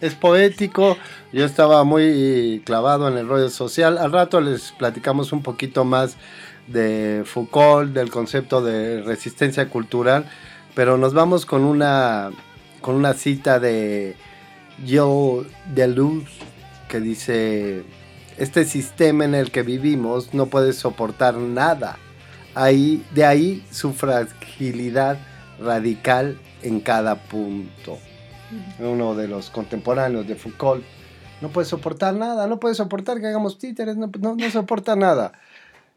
[0.02, 0.97] Es poético.
[1.32, 3.97] Yo estaba muy clavado en el rollo social.
[3.97, 6.17] Al rato les platicamos un poquito más
[6.68, 10.30] de Foucault, del concepto de resistencia cultural,
[10.76, 12.30] pero nos vamos con una
[12.82, 14.16] con una cita de
[14.86, 16.39] Joe Deleuze
[16.88, 17.84] que dice
[18.38, 21.97] este sistema en el que vivimos no puede soportar nada.
[22.55, 25.17] Ahí, de ahí su fragilidad
[25.59, 27.97] radical en cada punto.
[28.80, 30.84] Uno de los contemporáneos de Foucault
[31.41, 35.34] no puede soportar nada, no puede soportar que hagamos títeres, no, no, no soporta nada.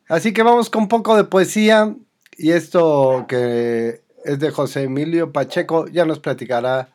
[0.08, 1.94] Así que vamos con un poco de poesía
[2.36, 6.88] y esto que es de José Emilio Pacheco, ya nos platicará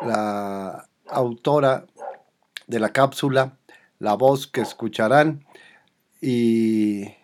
[0.00, 1.86] la autora
[2.66, 3.52] de la cápsula,
[3.98, 5.44] la voz que escucharán
[6.20, 7.14] y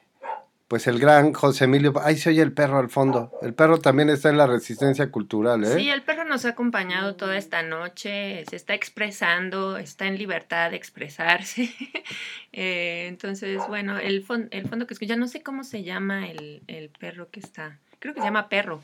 [0.68, 4.08] pues el gran José Emilio, ahí se oye el perro al fondo, el perro también
[4.08, 5.74] está en la resistencia cultural, ¿eh?
[5.74, 10.70] Sí, el perro nos ha acompañado toda esta noche, se está expresando, está en libertad
[10.70, 11.70] de expresarse.
[12.56, 16.62] Eh, entonces, bueno, el, fon- el fondo que escucha, no sé cómo se llama el,
[16.68, 18.80] el perro que está, creo que se llama perro,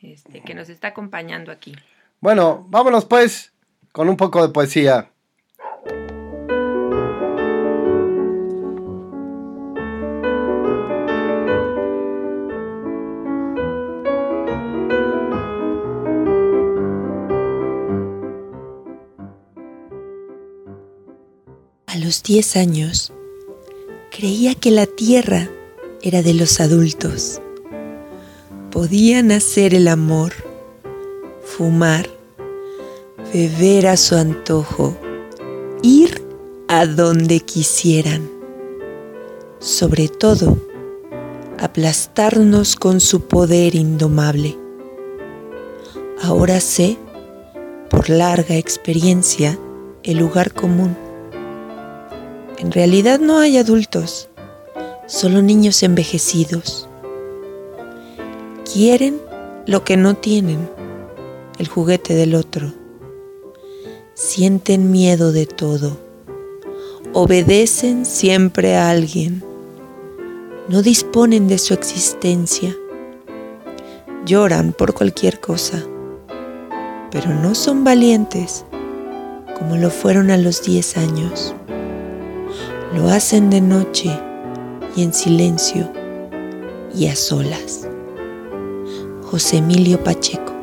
[0.00, 1.76] este, que nos está acompañando aquí.
[2.20, 3.52] Bueno, vámonos pues
[3.96, 5.10] con un poco de poesía.
[21.86, 23.14] A los 10 años,
[24.10, 25.48] creía que la tierra
[26.02, 27.40] era de los adultos.
[28.70, 30.34] Podían hacer el amor,
[31.42, 32.15] fumar,
[33.36, 34.96] beber a su antojo,
[35.82, 36.22] ir
[36.68, 38.30] a donde quisieran.
[39.58, 40.56] Sobre todo,
[41.58, 44.56] aplastarnos con su poder indomable.
[46.22, 46.96] Ahora sé,
[47.90, 49.58] por larga experiencia,
[50.02, 50.96] el lugar común.
[52.56, 54.30] En realidad no hay adultos,
[55.06, 56.88] solo niños envejecidos.
[58.72, 59.20] Quieren
[59.66, 60.70] lo que no tienen,
[61.58, 62.85] el juguete del otro.
[64.18, 65.98] Sienten miedo de todo.
[67.12, 69.44] Obedecen siempre a alguien.
[70.70, 72.74] No disponen de su existencia.
[74.24, 75.84] Lloran por cualquier cosa,
[77.10, 78.64] pero no son valientes
[79.58, 81.54] como lo fueron a los 10 años.
[82.94, 84.18] Lo hacen de noche
[84.96, 85.92] y en silencio
[86.94, 87.86] y a solas.
[89.24, 90.55] José Emilio Pacheco.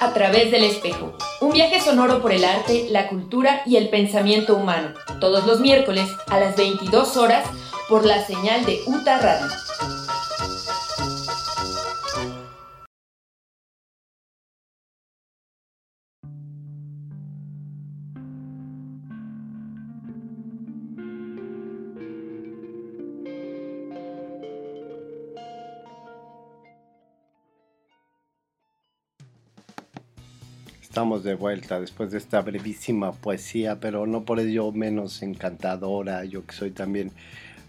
[0.00, 1.12] A través del espejo.
[1.40, 4.94] Un viaje sonoro por el arte, la cultura y el pensamiento humano.
[5.20, 7.44] Todos los miércoles a las 22 horas
[7.88, 9.69] por la señal de UTA Radio.
[31.00, 36.26] De vuelta después de esta brevísima poesía, pero no por ello menos encantadora.
[36.26, 37.10] Yo que soy también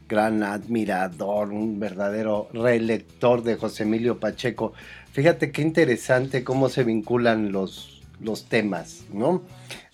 [0.10, 4.74] gran admirador, un verdadero relector de José Emilio Pacheco.
[5.14, 9.44] Fíjate qué interesante cómo se vinculan los, los temas, ¿no?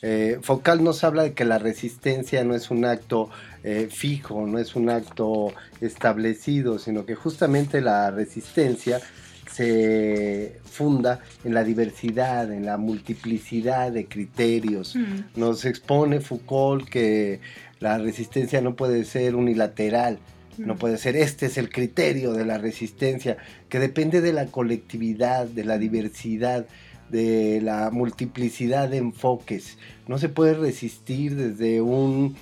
[0.01, 3.29] Eh, Focal nos habla de que la resistencia no es un acto
[3.63, 8.99] eh, fijo, no es un acto establecido, sino que justamente la resistencia
[9.57, 14.95] se funda en la diversidad, en la multiplicidad de criterios.
[14.95, 15.39] Mm.
[15.39, 17.39] Nos expone Foucault que
[17.79, 20.19] la resistencia no puede ser unilateral,
[20.59, 20.77] no Mm.
[20.77, 23.37] puede ser este es el criterio de la resistencia,
[23.69, 26.67] que depende de la colectividad, de la diversidad,
[27.09, 29.77] de la multiplicidad de enfoques.
[30.07, 32.35] No se puede resistir desde un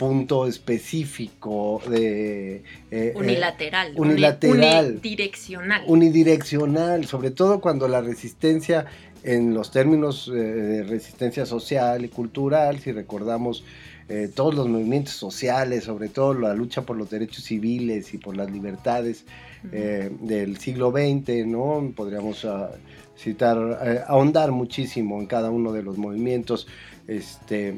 [0.00, 3.92] punto específico de eh, eh, Unilateral.
[3.96, 4.92] unilateral.
[4.92, 5.82] Unidireccional.
[5.86, 8.86] unidireccional, sobre todo cuando la resistencia
[9.24, 13.62] en los términos eh, de resistencia social y cultural, si recordamos
[14.34, 18.50] todos los movimientos sociales, sobre todo la lucha por los derechos civiles y por las
[18.50, 19.24] libertades
[19.62, 21.92] del siglo XX, ¿no?
[21.94, 22.72] Podríamos ah,
[23.16, 26.66] citar, ahondar muchísimo en cada uno de los movimientos,
[27.06, 27.76] este,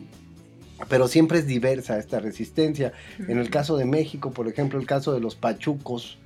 [0.88, 2.92] pero siempre es diversa esta resistencia.
[3.28, 6.18] En el caso de México, por ejemplo, el caso de los pachucos,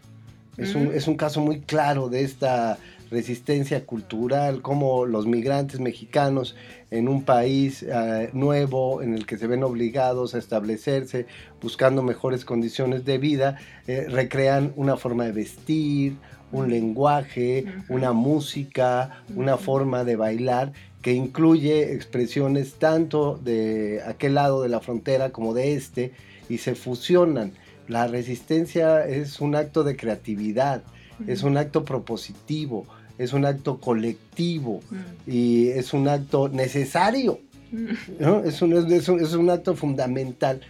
[0.56, 2.78] es, un, es un caso muy claro de esta
[3.10, 6.56] resistencia cultural, como los migrantes mexicanos
[6.90, 11.26] en un país eh, nuevo en el que se ven obligados a establecerse,
[11.60, 16.16] buscando mejores condiciones de vida, eh, recrean una forma de vestir,
[16.52, 20.72] un lenguaje, una música, una forma de bailar
[21.06, 26.10] que incluye expresiones tanto de aquel lado de la frontera como de este
[26.48, 27.52] y se fusionan.
[27.86, 30.82] La resistencia es un acto de creatividad,
[31.28, 32.88] es un acto propositivo,
[33.18, 35.30] es un acto colectivo Mm.
[35.30, 37.38] y es un acto necesario.
[37.70, 37.86] Mm.
[38.18, 38.42] ¿no?
[38.42, 40.60] Es, un, es un- es un acto fundamental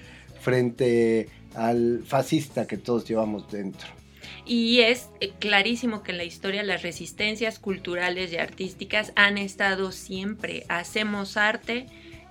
[0.42, 3.88] frente al fascista que todos llevamos dentro.
[4.44, 9.92] Y es eh, clarísimo que en la historia las resistencias culturales y artísticas han estado
[9.92, 10.64] siempre.
[10.68, 11.86] Hacemos arte,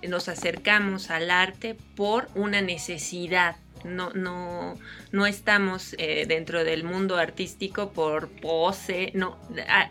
[0.08, 3.58] nos acercamos al arte por una necesidad.
[3.84, 4.76] No, no,
[5.12, 9.12] no estamos eh, dentro del mundo artístico por pose.
[9.14, 9.38] No,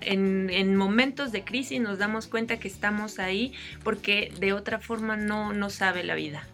[0.00, 3.52] en, en momentos de crisis nos damos cuenta que estamos ahí
[3.84, 6.44] porque de otra forma no, no sabe la vida.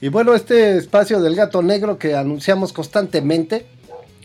[0.00, 3.66] Y bueno, este espacio del gato negro que anunciamos constantemente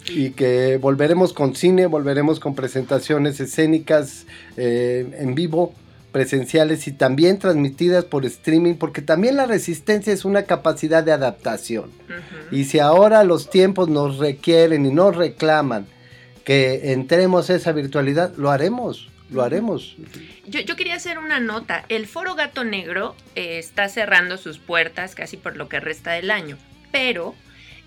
[0.10, 5.74] y que volveremos con cine, volveremos con presentaciones escénicas eh, en vivo,
[6.12, 11.92] presenciales y también transmitidas por streaming, porque también la resistencia es una capacidad de adaptación.
[12.52, 15.86] Y si ahora los tiempos nos requieren y nos reclaman
[16.44, 19.98] que entremos a esa virtualidad, lo haremos, lo haremos.
[20.48, 21.84] Yo, yo quería hacer una nota.
[21.90, 26.32] El Foro Gato Negro eh, está cerrando sus puertas casi por lo que resta del
[26.32, 26.58] año,
[26.92, 27.36] pero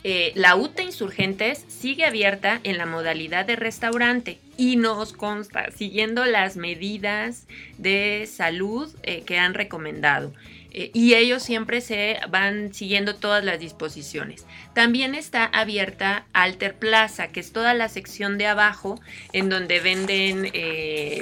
[0.02, 6.24] eh, la UTA Insurgentes sigue abierta en la modalidad de restaurante y nos consta, siguiendo
[6.24, 7.46] las medidas
[7.76, 10.32] de salud eh, que han recomendado.
[10.72, 14.46] Eh, y ellos siempre se van siguiendo todas las disposiciones.
[14.72, 18.98] También está abierta Alter Plaza, que es toda la sección de abajo
[19.34, 20.50] en donde venden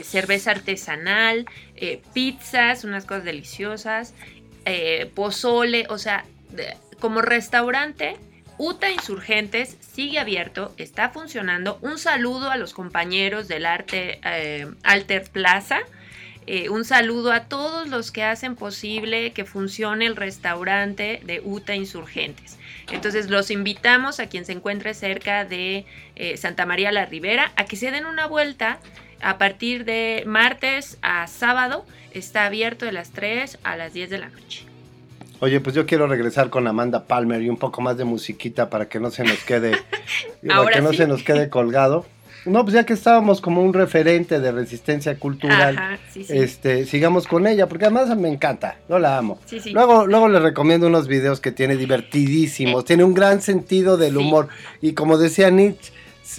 [0.04, 1.46] cerveza artesanal,
[2.12, 4.14] pizzas, unas cosas deliciosas,
[5.14, 6.26] pozole, o sea,
[7.00, 8.16] como restaurante.
[8.58, 11.78] UTA Insurgentes sigue abierto, está funcionando.
[11.80, 15.78] Un saludo a los compañeros del arte eh, Alter Plaza.
[16.48, 21.76] Eh, un saludo a todos los que hacen posible que funcione el restaurante de UTA
[21.76, 22.58] Insurgentes.
[22.90, 25.84] Entonces los invitamos a quien se encuentre cerca de
[26.16, 28.80] eh, Santa María la Ribera a que se den una vuelta
[29.20, 31.86] a partir de martes a sábado.
[32.12, 34.67] Está abierto de las 3 a las 10 de la noche.
[35.40, 38.88] Oye, pues yo quiero regresar con Amanda Palmer y un poco más de musiquita para
[38.88, 39.72] que no se nos quede,
[40.46, 40.96] para que no sí.
[40.98, 42.06] se nos quede colgado.
[42.44, 46.38] No, pues ya que estábamos como un referente de resistencia cultural, Ajá, sí, sí.
[46.38, 49.38] este, sigamos con ella, porque además me encanta, yo la amo.
[49.44, 49.60] Sí.
[49.72, 54.48] Luego, luego les recomiendo unos videos que tiene divertidísimos, tiene un gran sentido del humor.
[54.80, 55.92] Y como decía Nietzsche,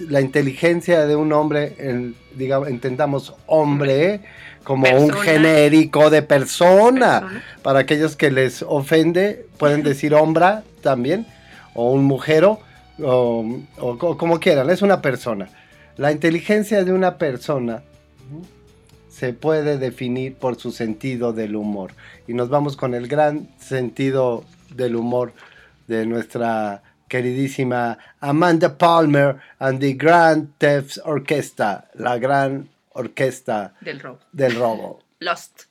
[0.08, 4.22] la inteligencia de un hombre, el, digamos, entendamos hombre,
[4.64, 7.22] como un genérico de persona.
[7.22, 7.44] Persona.
[7.64, 11.26] Para aquellos que les ofende, pueden decir hombra también,
[11.74, 12.60] o un mujero,
[13.02, 15.50] o, o co- como quieran, es una persona.
[15.98, 17.82] La inteligencia de una persona
[19.10, 21.92] se puede definir por su sentido del humor.
[22.28, 25.34] Y nos vamos con el gran sentido del humor
[25.88, 34.20] de nuestra queridísima Amanda Palmer and the Grand Theft Orchestra, la gran orquesta Del robo.
[34.32, 35.02] del robo.
[35.20, 35.66] Lost.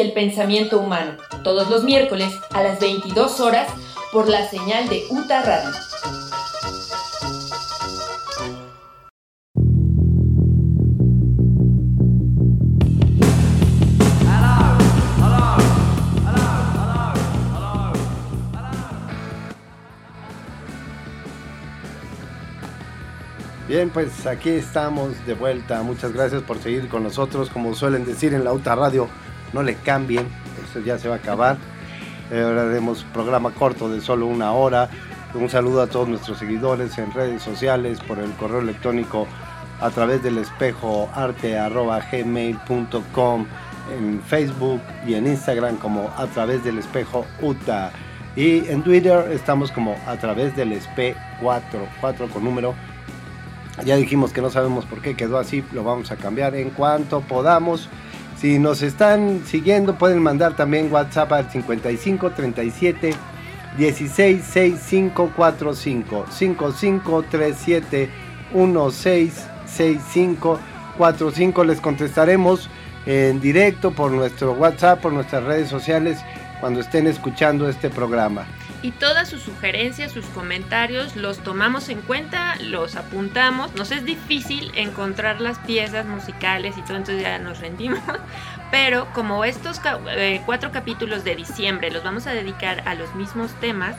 [0.00, 1.16] El pensamiento humano.
[1.42, 3.68] Todos los miércoles a las 22 horas
[4.12, 5.70] por la señal de UTA Radio.
[23.68, 25.82] Bien, pues aquí estamos de vuelta.
[25.82, 27.50] Muchas gracias por seguir con nosotros.
[27.50, 29.08] Como suelen decir en la UTA Radio,
[29.52, 30.26] no le cambien,
[30.64, 31.56] esto ya se va a acabar.
[32.30, 34.88] Eh, ahora haremos programa corto de solo una hora.
[35.34, 39.26] Un saludo a todos nuestros seguidores en redes sociales, por el correo electrónico
[39.80, 43.46] a través del espejo arte arroba gmail.com,
[43.96, 47.92] en Facebook y en Instagram como a través del espejo UTA.
[48.36, 52.74] Y en Twitter estamos como a través del espe 4, 4 con número.
[53.84, 57.20] Ya dijimos que no sabemos por qué quedó así, lo vamos a cambiar en cuanto
[57.20, 57.88] podamos.
[58.40, 63.14] Si nos están siguiendo, pueden mandar también WhatsApp al 55 37
[63.76, 68.08] 16 65 45 55 37
[68.54, 70.60] 16 65
[70.96, 71.64] 45.
[71.64, 72.70] Les contestaremos
[73.06, 76.20] en directo por nuestro WhatsApp, por nuestras redes sociales,
[76.60, 78.46] cuando estén escuchando este programa.
[78.80, 83.74] Y todas sus sugerencias, sus comentarios, los tomamos en cuenta, los apuntamos.
[83.74, 87.98] Nos es difícil encontrar las piezas musicales y todo, entonces ya nos rendimos.
[88.70, 93.50] Pero como estos eh, cuatro capítulos de diciembre los vamos a dedicar a los mismos
[93.60, 93.96] temas,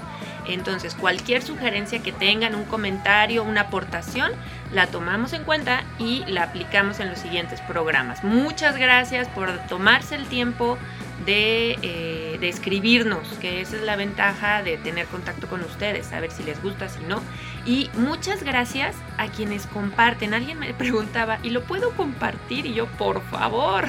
[0.48, 4.32] entonces cualquier sugerencia que tengan, un comentario, una aportación,
[4.72, 8.24] la tomamos en cuenta y la aplicamos en los siguientes programas.
[8.24, 10.78] Muchas gracias por tomarse el tiempo
[11.26, 16.32] de, eh, de escribirnos, que esa es la ventaja de tener contacto con ustedes, saber
[16.32, 17.22] si les gusta, si no.
[17.66, 20.34] Y muchas gracias a quienes comparten.
[20.34, 22.66] Alguien me preguntaba, ¿y lo puedo compartir?
[22.66, 23.86] Y yo, por favor,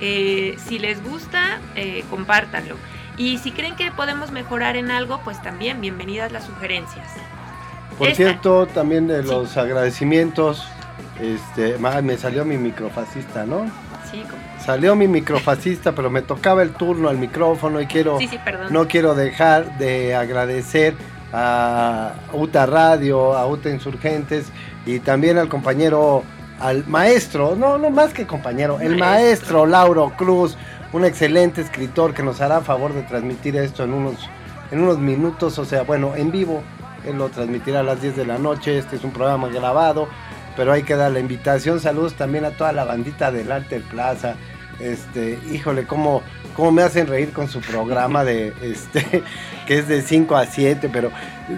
[0.00, 2.76] eh, si les gusta, eh, compártanlo.
[3.16, 7.06] Y si creen que podemos mejorar en algo, pues también bienvenidas las sugerencias.
[7.98, 9.28] Por Esta- cierto, también de Sí.
[9.28, 10.66] los agradecimientos,
[11.20, 13.66] este, me salió mi microfascista, ¿no?
[14.10, 18.28] Sí, como- Salió mi microfascista, pero me tocaba el turno al micrófono y quiero, sí,
[18.28, 18.68] sí, perdón.
[18.70, 20.94] no quiero dejar de agradecer
[21.32, 24.46] a UTA Radio, a UTA Insurgentes
[24.86, 26.22] y también al compañero,
[26.60, 29.06] al maestro, no, no más que compañero, el Maestro.
[29.06, 30.56] maestro Lauro Cruz,
[30.92, 34.28] un excelente escritor que nos hará favor de transmitir esto en unos,
[34.70, 36.62] en unos minutos, o sea, bueno, en vivo,
[37.04, 40.06] él lo transmitirá a las 10 de la noche, este es un programa grabado
[40.56, 41.80] pero ahí queda la invitación.
[41.80, 44.36] Saludos también a toda la bandita del Arte Plaza.
[44.80, 46.22] Este, híjole, cómo,
[46.54, 49.22] cómo me hacen reír con su programa de este
[49.66, 51.12] que es de 5 a 7, pero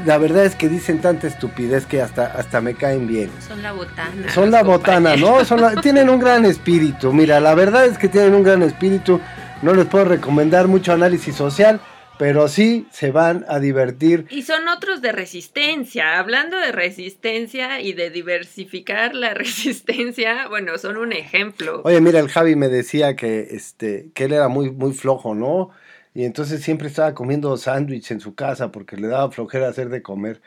[0.05, 3.31] la verdad es que dicen tanta estupidez que hasta, hasta me caen bien.
[3.47, 4.33] Son la botana.
[4.35, 5.17] Son la botana.
[5.17, 5.43] ¿no?
[5.45, 7.12] Son la- tienen un gran espíritu.
[7.15, 9.21] Mira, la verdad es que tienen un gran espíritu.
[9.62, 11.81] No les puedo recomendar mucho análisis social,
[12.19, 14.27] pero sí se van a divertir.
[14.31, 16.19] Y son otros de resistencia.
[16.19, 21.83] Hablando de resistencia y de diversificar la resistencia, bueno, son un ejemplo.
[21.85, 25.71] Oye, mira, el Javi me decía que, este, que él era muy, muy flojo, ¿no?
[26.15, 30.03] Y entonces siempre estaba comiendo sándwich en su casa porque le daba flojera hacer de
[30.03, 30.41] comer.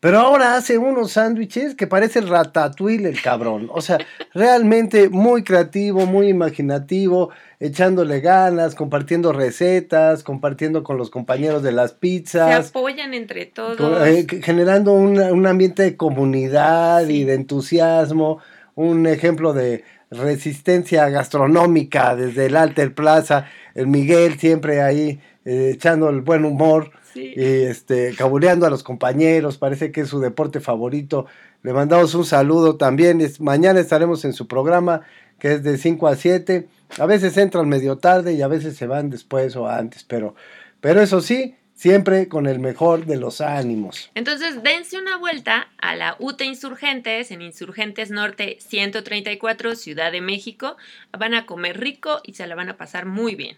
[0.00, 3.68] Pero ahora hace unos sándwiches que parece ratatouille el cabrón.
[3.70, 3.98] O sea,
[4.32, 7.28] realmente muy creativo, muy imaginativo,
[7.58, 12.70] echándole ganas, compartiendo recetas, compartiendo con los compañeros de las Se pizzas.
[12.70, 13.76] apoyan entre todos.
[13.76, 18.38] Con- eh, generando un, un ambiente de comunidad y de entusiasmo,
[18.76, 26.08] un ejemplo de resistencia gastronómica desde el Alter Plaza, el Miguel siempre ahí eh, echando
[26.10, 27.32] el buen humor Sí.
[27.34, 31.26] y este cabuleando a los compañeros, parece que es su deporte favorito.
[31.62, 35.02] Le mandamos un saludo también, es, mañana estaremos en su programa
[35.40, 36.68] que es de 5 a 7.
[36.98, 40.34] A veces entran medio tarde y a veces se van después o antes, pero
[40.80, 44.10] pero eso sí, siempre con el mejor de los ánimos.
[44.14, 50.76] Entonces, dense una vuelta a la UTA Insurgentes en Insurgentes Norte 134, Ciudad de México.
[51.18, 53.56] Van a comer rico y se la van a pasar muy bien.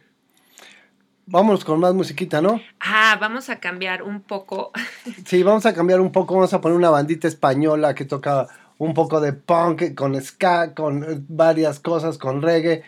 [1.32, 2.60] Vamos con más musiquita, ¿no?
[2.78, 4.70] Ah, vamos a cambiar un poco.
[5.26, 8.46] Sí, vamos a cambiar un poco, vamos a poner una bandita española que toca
[8.78, 12.82] un poco de punk, con ska, con eh, varias cosas, con reggae.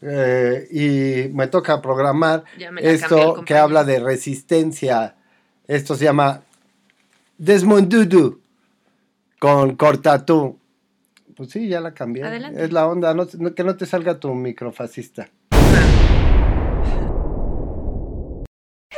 [0.00, 5.14] eh, y me toca programar me esto que habla de resistencia.
[5.68, 6.40] Esto se llama
[7.36, 8.40] Desmond Dudu
[9.38, 10.58] con Cortatú.
[11.36, 12.24] Pues sí, ya la cambié.
[12.24, 12.64] Adelante.
[12.64, 15.28] Es la onda, no- no- que no te salga tu microfascista.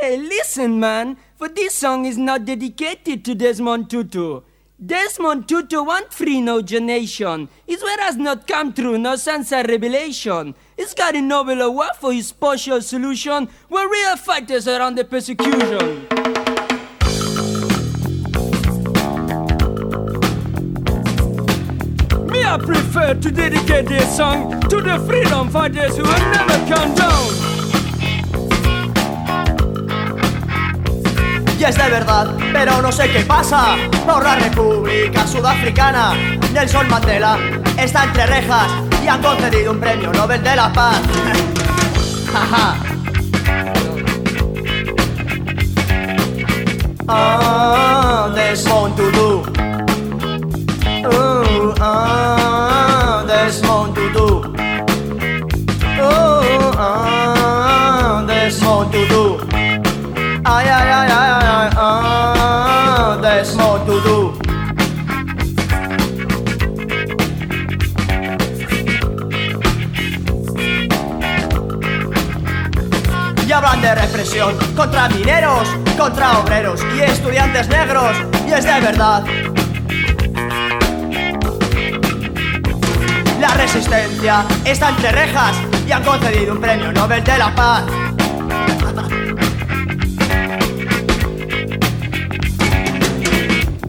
[0.03, 1.17] Hey, listen, man.
[1.37, 4.41] For this song is not dedicated to Desmond Tutu.
[4.85, 7.49] Desmond Tutu want free no generation.
[7.69, 10.57] His word has not come true, no sense of revelation.
[10.77, 16.09] He's got a Nobel Award for his partial solution, where real fighters are under persecution.
[22.27, 26.93] Me, I prefer to dedicate this song to the freedom fighters who will never come
[26.97, 27.42] down.
[31.63, 33.77] Y es de verdad, pero no sé qué pasa.
[34.05, 36.13] Por la República Sudafricana
[36.53, 37.39] Nelson Mandela
[37.79, 38.67] está entre rejas
[39.05, 41.01] Y han concedido un premio Nobel de la Paz.
[47.09, 49.43] Ah, Desmond Tutu
[51.05, 51.75] Uh,
[53.27, 53.99] Desmond
[56.01, 56.43] Uh,
[58.27, 58.93] Desmond
[60.45, 61.12] ay, ay, ay,
[74.77, 75.69] contra mineros,
[75.99, 78.17] contra obreros y estudiantes negros.
[78.47, 79.25] Y es de verdad.
[83.41, 85.57] La resistencia está entre rejas
[85.87, 87.85] y han concedido un premio Nobel de la Paz.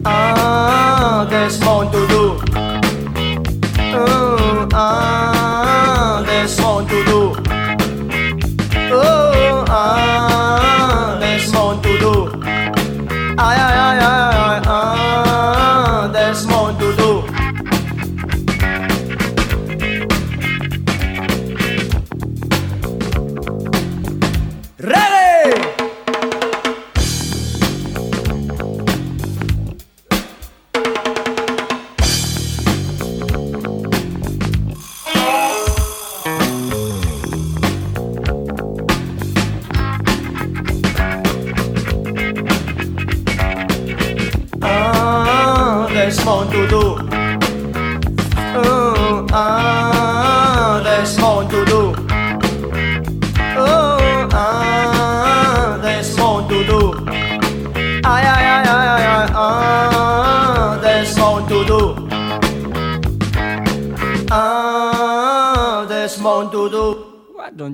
[0.04, 2.40] Ah, Desmond Tutu.
[3.96, 4.66] Uh,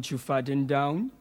[0.00, 1.12] Don't you down?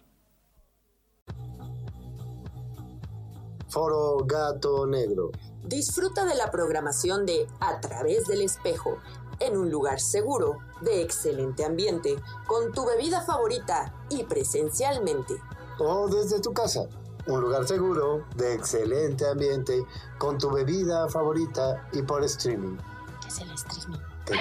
[3.68, 5.32] Foro Gato Negro.
[5.66, 9.00] Disfruta de la programación de A través del espejo,
[9.42, 12.16] en un lugar seguro, de excelente ambiente,
[12.48, 15.36] con tu bebida favorita y presencialmente.
[15.78, 16.88] O desde tu casa.
[17.28, 19.84] Un lugar seguro, de excelente ambiente,
[20.18, 22.78] con tu bebida favorita y por streaming.
[23.22, 24.00] ¿Qué es el streaming?
[24.26, 24.36] ¿Qué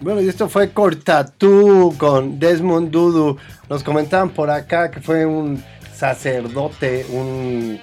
[0.00, 3.36] Bueno, y esto fue Cortatú con Desmond Dudu.
[3.68, 5.62] Nos comentaban por acá que fue un
[5.94, 7.78] sacerdote, un,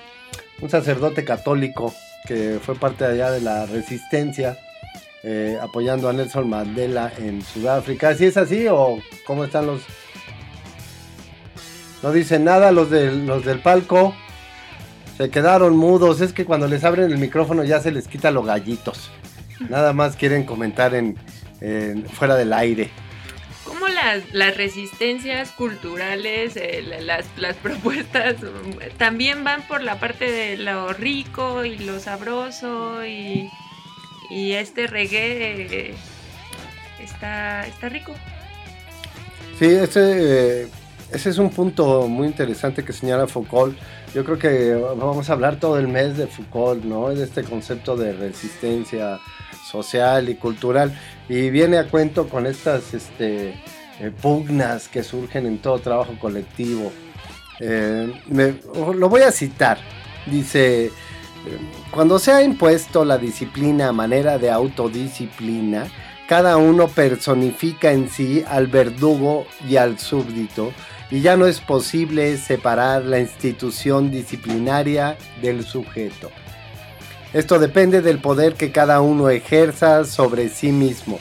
[0.68, 1.94] sacerdote católico
[2.26, 4.58] que fue parte allá de la resistencia,
[5.22, 8.16] eh, apoyando a Nelson Mandela en Sudáfrica.
[8.16, 8.98] ¿Sí es así o
[9.28, 9.82] cómo están los...?
[12.02, 14.16] No dicen nada los del, los del palco.
[15.18, 16.22] Se quedaron mudos.
[16.22, 19.12] Es que cuando les abren el micrófono ya se les quita los gallitos.
[19.70, 21.18] Nada más quieren comentar en,
[22.14, 22.90] fuera del aire.
[23.64, 28.36] ¿Cómo las, las resistencias culturales, eh, la- las, las propuestas
[28.98, 33.50] también van por la parte de lo rico y lo sabroso y,
[34.30, 35.96] y este reggae eh,
[37.04, 38.14] está, está rico?
[39.60, 40.68] Sí, ese, eh,
[41.12, 43.78] ese es un punto muy interesante que señala Foucault.
[44.16, 47.10] Yo creo que vamos a hablar todo el mes de Foucault, ¿no?
[47.10, 49.20] De este concepto de resistencia
[49.70, 50.98] social y cultural.
[51.30, 53.50] Y viene a cuento con estas este,
[54.00, 56.92] eh, pugnas que surgen en todo trabajo colectivo.
[57.60, 58.56] Eh, me-
[58.96, 59.78] lo voy a citar.
[60.26, 60.92] Dice, eh,
[61.92, 65.88] cuando se ha impuesto la disciplina a manera de autodisciplina,
[66.28, 70.72] cada uno personifica en sí al verdugo y al súbdito,
[71.10, 76.30] y ya no es posible separar la institución disciplinaria del sujeto.
[77.38, 81.20] Esto depende del poder que cada uno ejerza sobre sí mismo.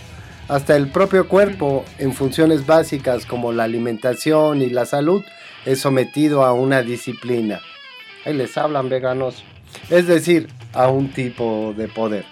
[0.48, 5.22] Hasta el propio cuerpo, en funciones básicas como la alimentación y la salud,
[5.66, 7.60] es sometido a una disciplina.
[8.24, 9.44] Ahí les hablan veganos.
[9.90, 12.24] Es decir, a un tipo de poder.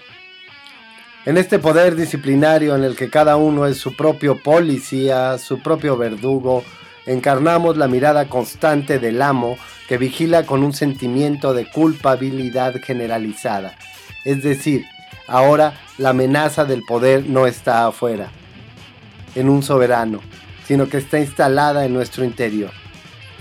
[1.27, 5.99] En este poder disciplinario en el que cada uno es su propio policía, su propio
[5.99, 6.65] verdugo,
[7.05, 9.59] encarnamos la mirada constante del amo
[9.89, 13.77] que vigila con un sentimiento de culpabilidad generalizada.
[14.25, 14.87] Es decir,
[15.27, 18.31] ahora la amenaza del poder no está afuera,
[19.35, 20.21] en un soberano,
[20.67, 22.71] sino que está instalada en nuestro interior.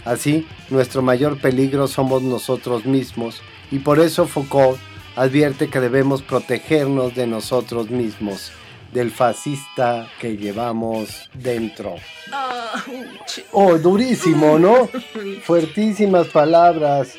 [0.06, 3.42] Así, nuestro mayor peligro somos nosotros mismos
[3.72, 4.78] y por eso Foucault
[5.16, 8.52] advierte que debemos protegernos de nosotros mismos,
[8.94, 11.96] del fascista que llevamos dentro.
[13.52, 14.88] Oh, durísimo, ¿no?
[15.44, 17.18] Fuertísimas palabras.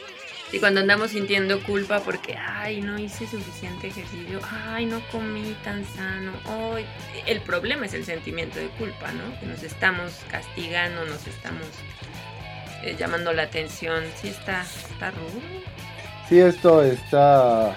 [0.53, 5.85] Y cuando andamos sintiendo culpa porque, ay, no hice suficiente ejercicio, ay, no comí tan
[5.85, 6.33] sano,
[7.27, 9.41] el problema es el sentimiento de culpa, ¿no?
[9.41, 11.67] Que nos estamos castigando, nos estamos
[12.85, 14.05] eh, llamando la atención.
[14.21, 15.41] Sí, está, está rudo.
[16.29, 17.75] Sí, esto está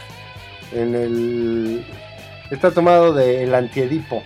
[0.71, 1.85] en el.
[2.49, 4.23] Está tomado del Antiedipo,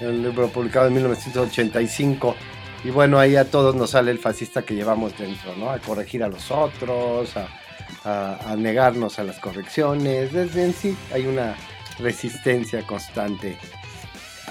[0.00, 2.36] el libro publicado en 1985.
[2.84, 5.70] Y bueno, ahí a todos nos sale el fascista que llevamos dentro, ¿no?
[5.70, 10.32] A corregir a los otros, a- a negarnos a las correcciones.
[10.32, 11.56] Desde en sí hay una
[11.98, 13.58] resistencia constante.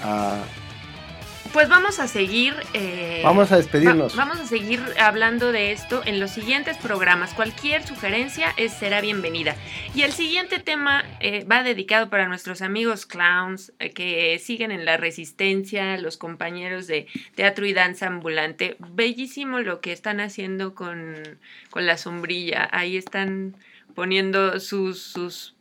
[0.02, 0.38] a-
[1.52, 2.54] Pues vamos a seguir.
[2.74, 4.12] eh, Vamos a despedirnos.
[4.12, 7.34] va- vamos a seguir hablando de esto en los siguientes programas.
[7.34, 9.56] Cualquier sugerencia es, será bienvenida.
[9.94, 14.84] Y el siguiente tema eh, va dedicado para nuestros amigos clowns eh, que siguen en
[14.84, 18.76] la resistencia, los compañeros de teatro y danza ambulante.
[18.78, 21.16] Bellísimo lo que están haciendo con,
[21.70, 22.68] con la sombrilla.
[22.70, 23.56] Ahí están
[23.96, 25.56] poniendo sus, sus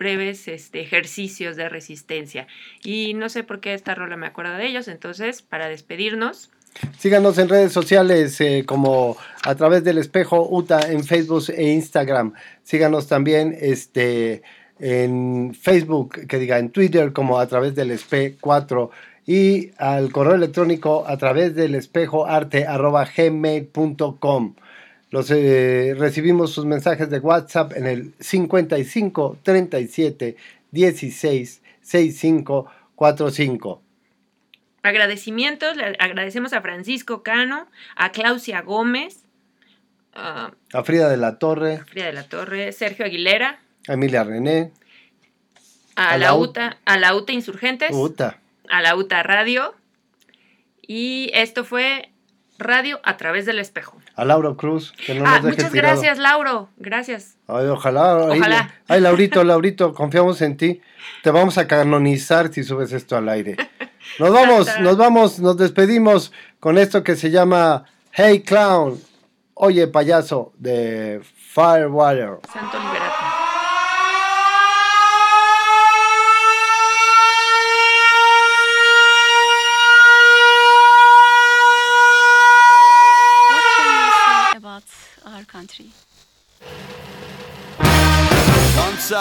[0.00, 2.48] breves este, ejercicios de resistencia.
[2.82, 6.50] Y no sé por qué esta rola me acuerdo de ellos, entonces para despedirnos,
[6.98, 12.32] Síganos en redes sociales eh, como a través del espejo UTA en Facebook e Instagram.
[12.62, 14.42] Síganos también este,
[14.78, 18.90] en Facebook, que diga en Twitter como a través del espe 4
[19.26, 24.54] y al correo electrónico a través del espejo arte arroba gmail.com.
[25.10, 30.36] Los, eh, recibimos sus mensajes de WhatsApp en el 55 37
[30.70, 33.82] 16 65 45.
[34.82, 39.24] agradecimientos, le agradecemos a Francisco Cano, a Claudia Gómez,
[40.14, 44.70] a A Frida de la Torre, Frida de la Torre, Sergio Aguilera, a Emilia René,
[45.96, 48.38] a, A la la UTA, a la UTA Insurgentes, UTA.
[48.68, 49.74] a la UTA Radio.
[50.82, 52.10] Y esto fue
[52.58, 53.99] Radio a través del espejo.
[54.20, 55.94] A Laura Cruz, que no ah, nos deje muchas tirado.
[55.94, 56.68] gracias, Lauro.
[56.76, 57.38] Gracias.
[57.48, 58.26] Ay, ojalá.
[58.30, 58.74] Ay, Ojalá.
[58.86, 60.82] Ay, Laurito, Laurito, confiamos en ti.
[61.22, 63.56] Te vamos a canonizar si subes esto al aire.
[64.18, 69.00] Nos vamos, nos vamos, nos despedimos con esto que se llama Hey Clown,
[69.54, 71.22] oye payaso de
[71.54, 72.40] Firewater.
[72.52, 73.19] Santo Liberato.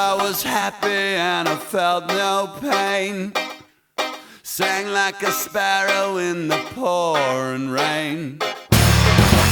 [0.09, 3.31] I was happy and I felt no pain.
[4.41, 8.39] Sang like a sparrow in the pouring rain.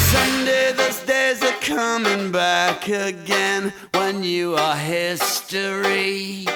[0.10, 6.48] Someday those days are coming back again when you are history.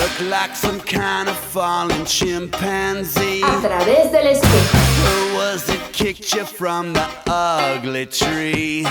[0.00, 3.42] Look like some kind of fallen chimpanzee.
[3.42, 4.78] A través del espejo.
[5.04, 8.86] Who was it kicked you from the ugly tree?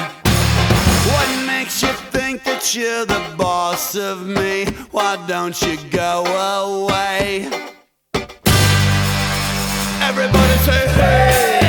[1.10, 4.66] What makes you think that you're the boss of me?
[4.92, 6.24] Why don't you go
[6.86, 7.50] away?
[10.04, 11.61] Everybody say, hey,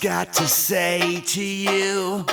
[0.00, 2.24] got to say to you.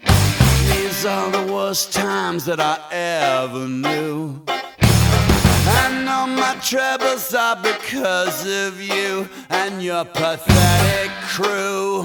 [0.00, 4.42] These are the worst times that I ever knew.
[4.48, 12.04] I know my troubles are because of you and your pathetic crew.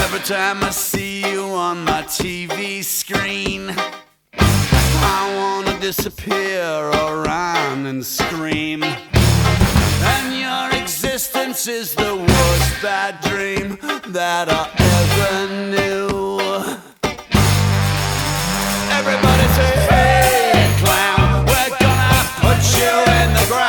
[0.00, 3.74] Every time I see you on my TV screen,
[4.32, 8.82] I wanna disappear or run and scream.
[10.00, 13.78] And your existence is the worst bad dream
[14.12, 16.08] that I ever knew.
[18.98, 22.92] Everybody say, hey, clown, we're gonna put you
[23.22, 23.67] in the ground.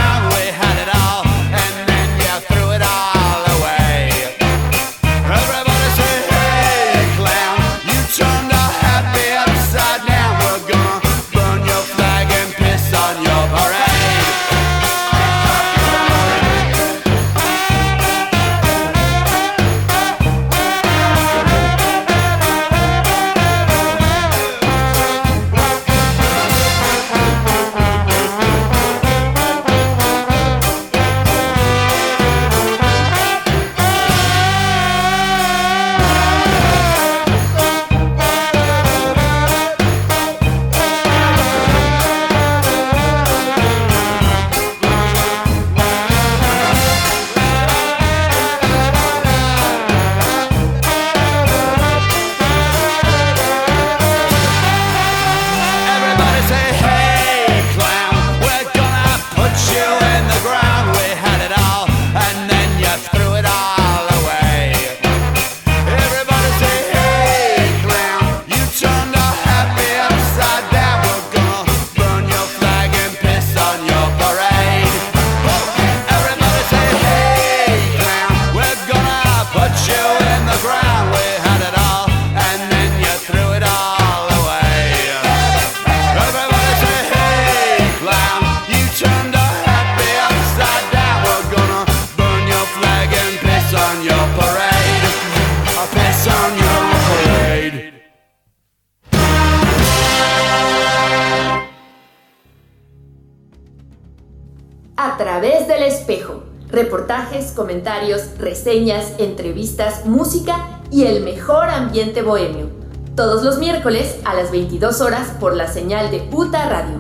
[108.60, 112.68] Reseñas, entrevistas, música y el mejor ambiente bohemio.
[113.16, 116.99] Todos los miércoles a las 22 horas por la señal de Puta Radio.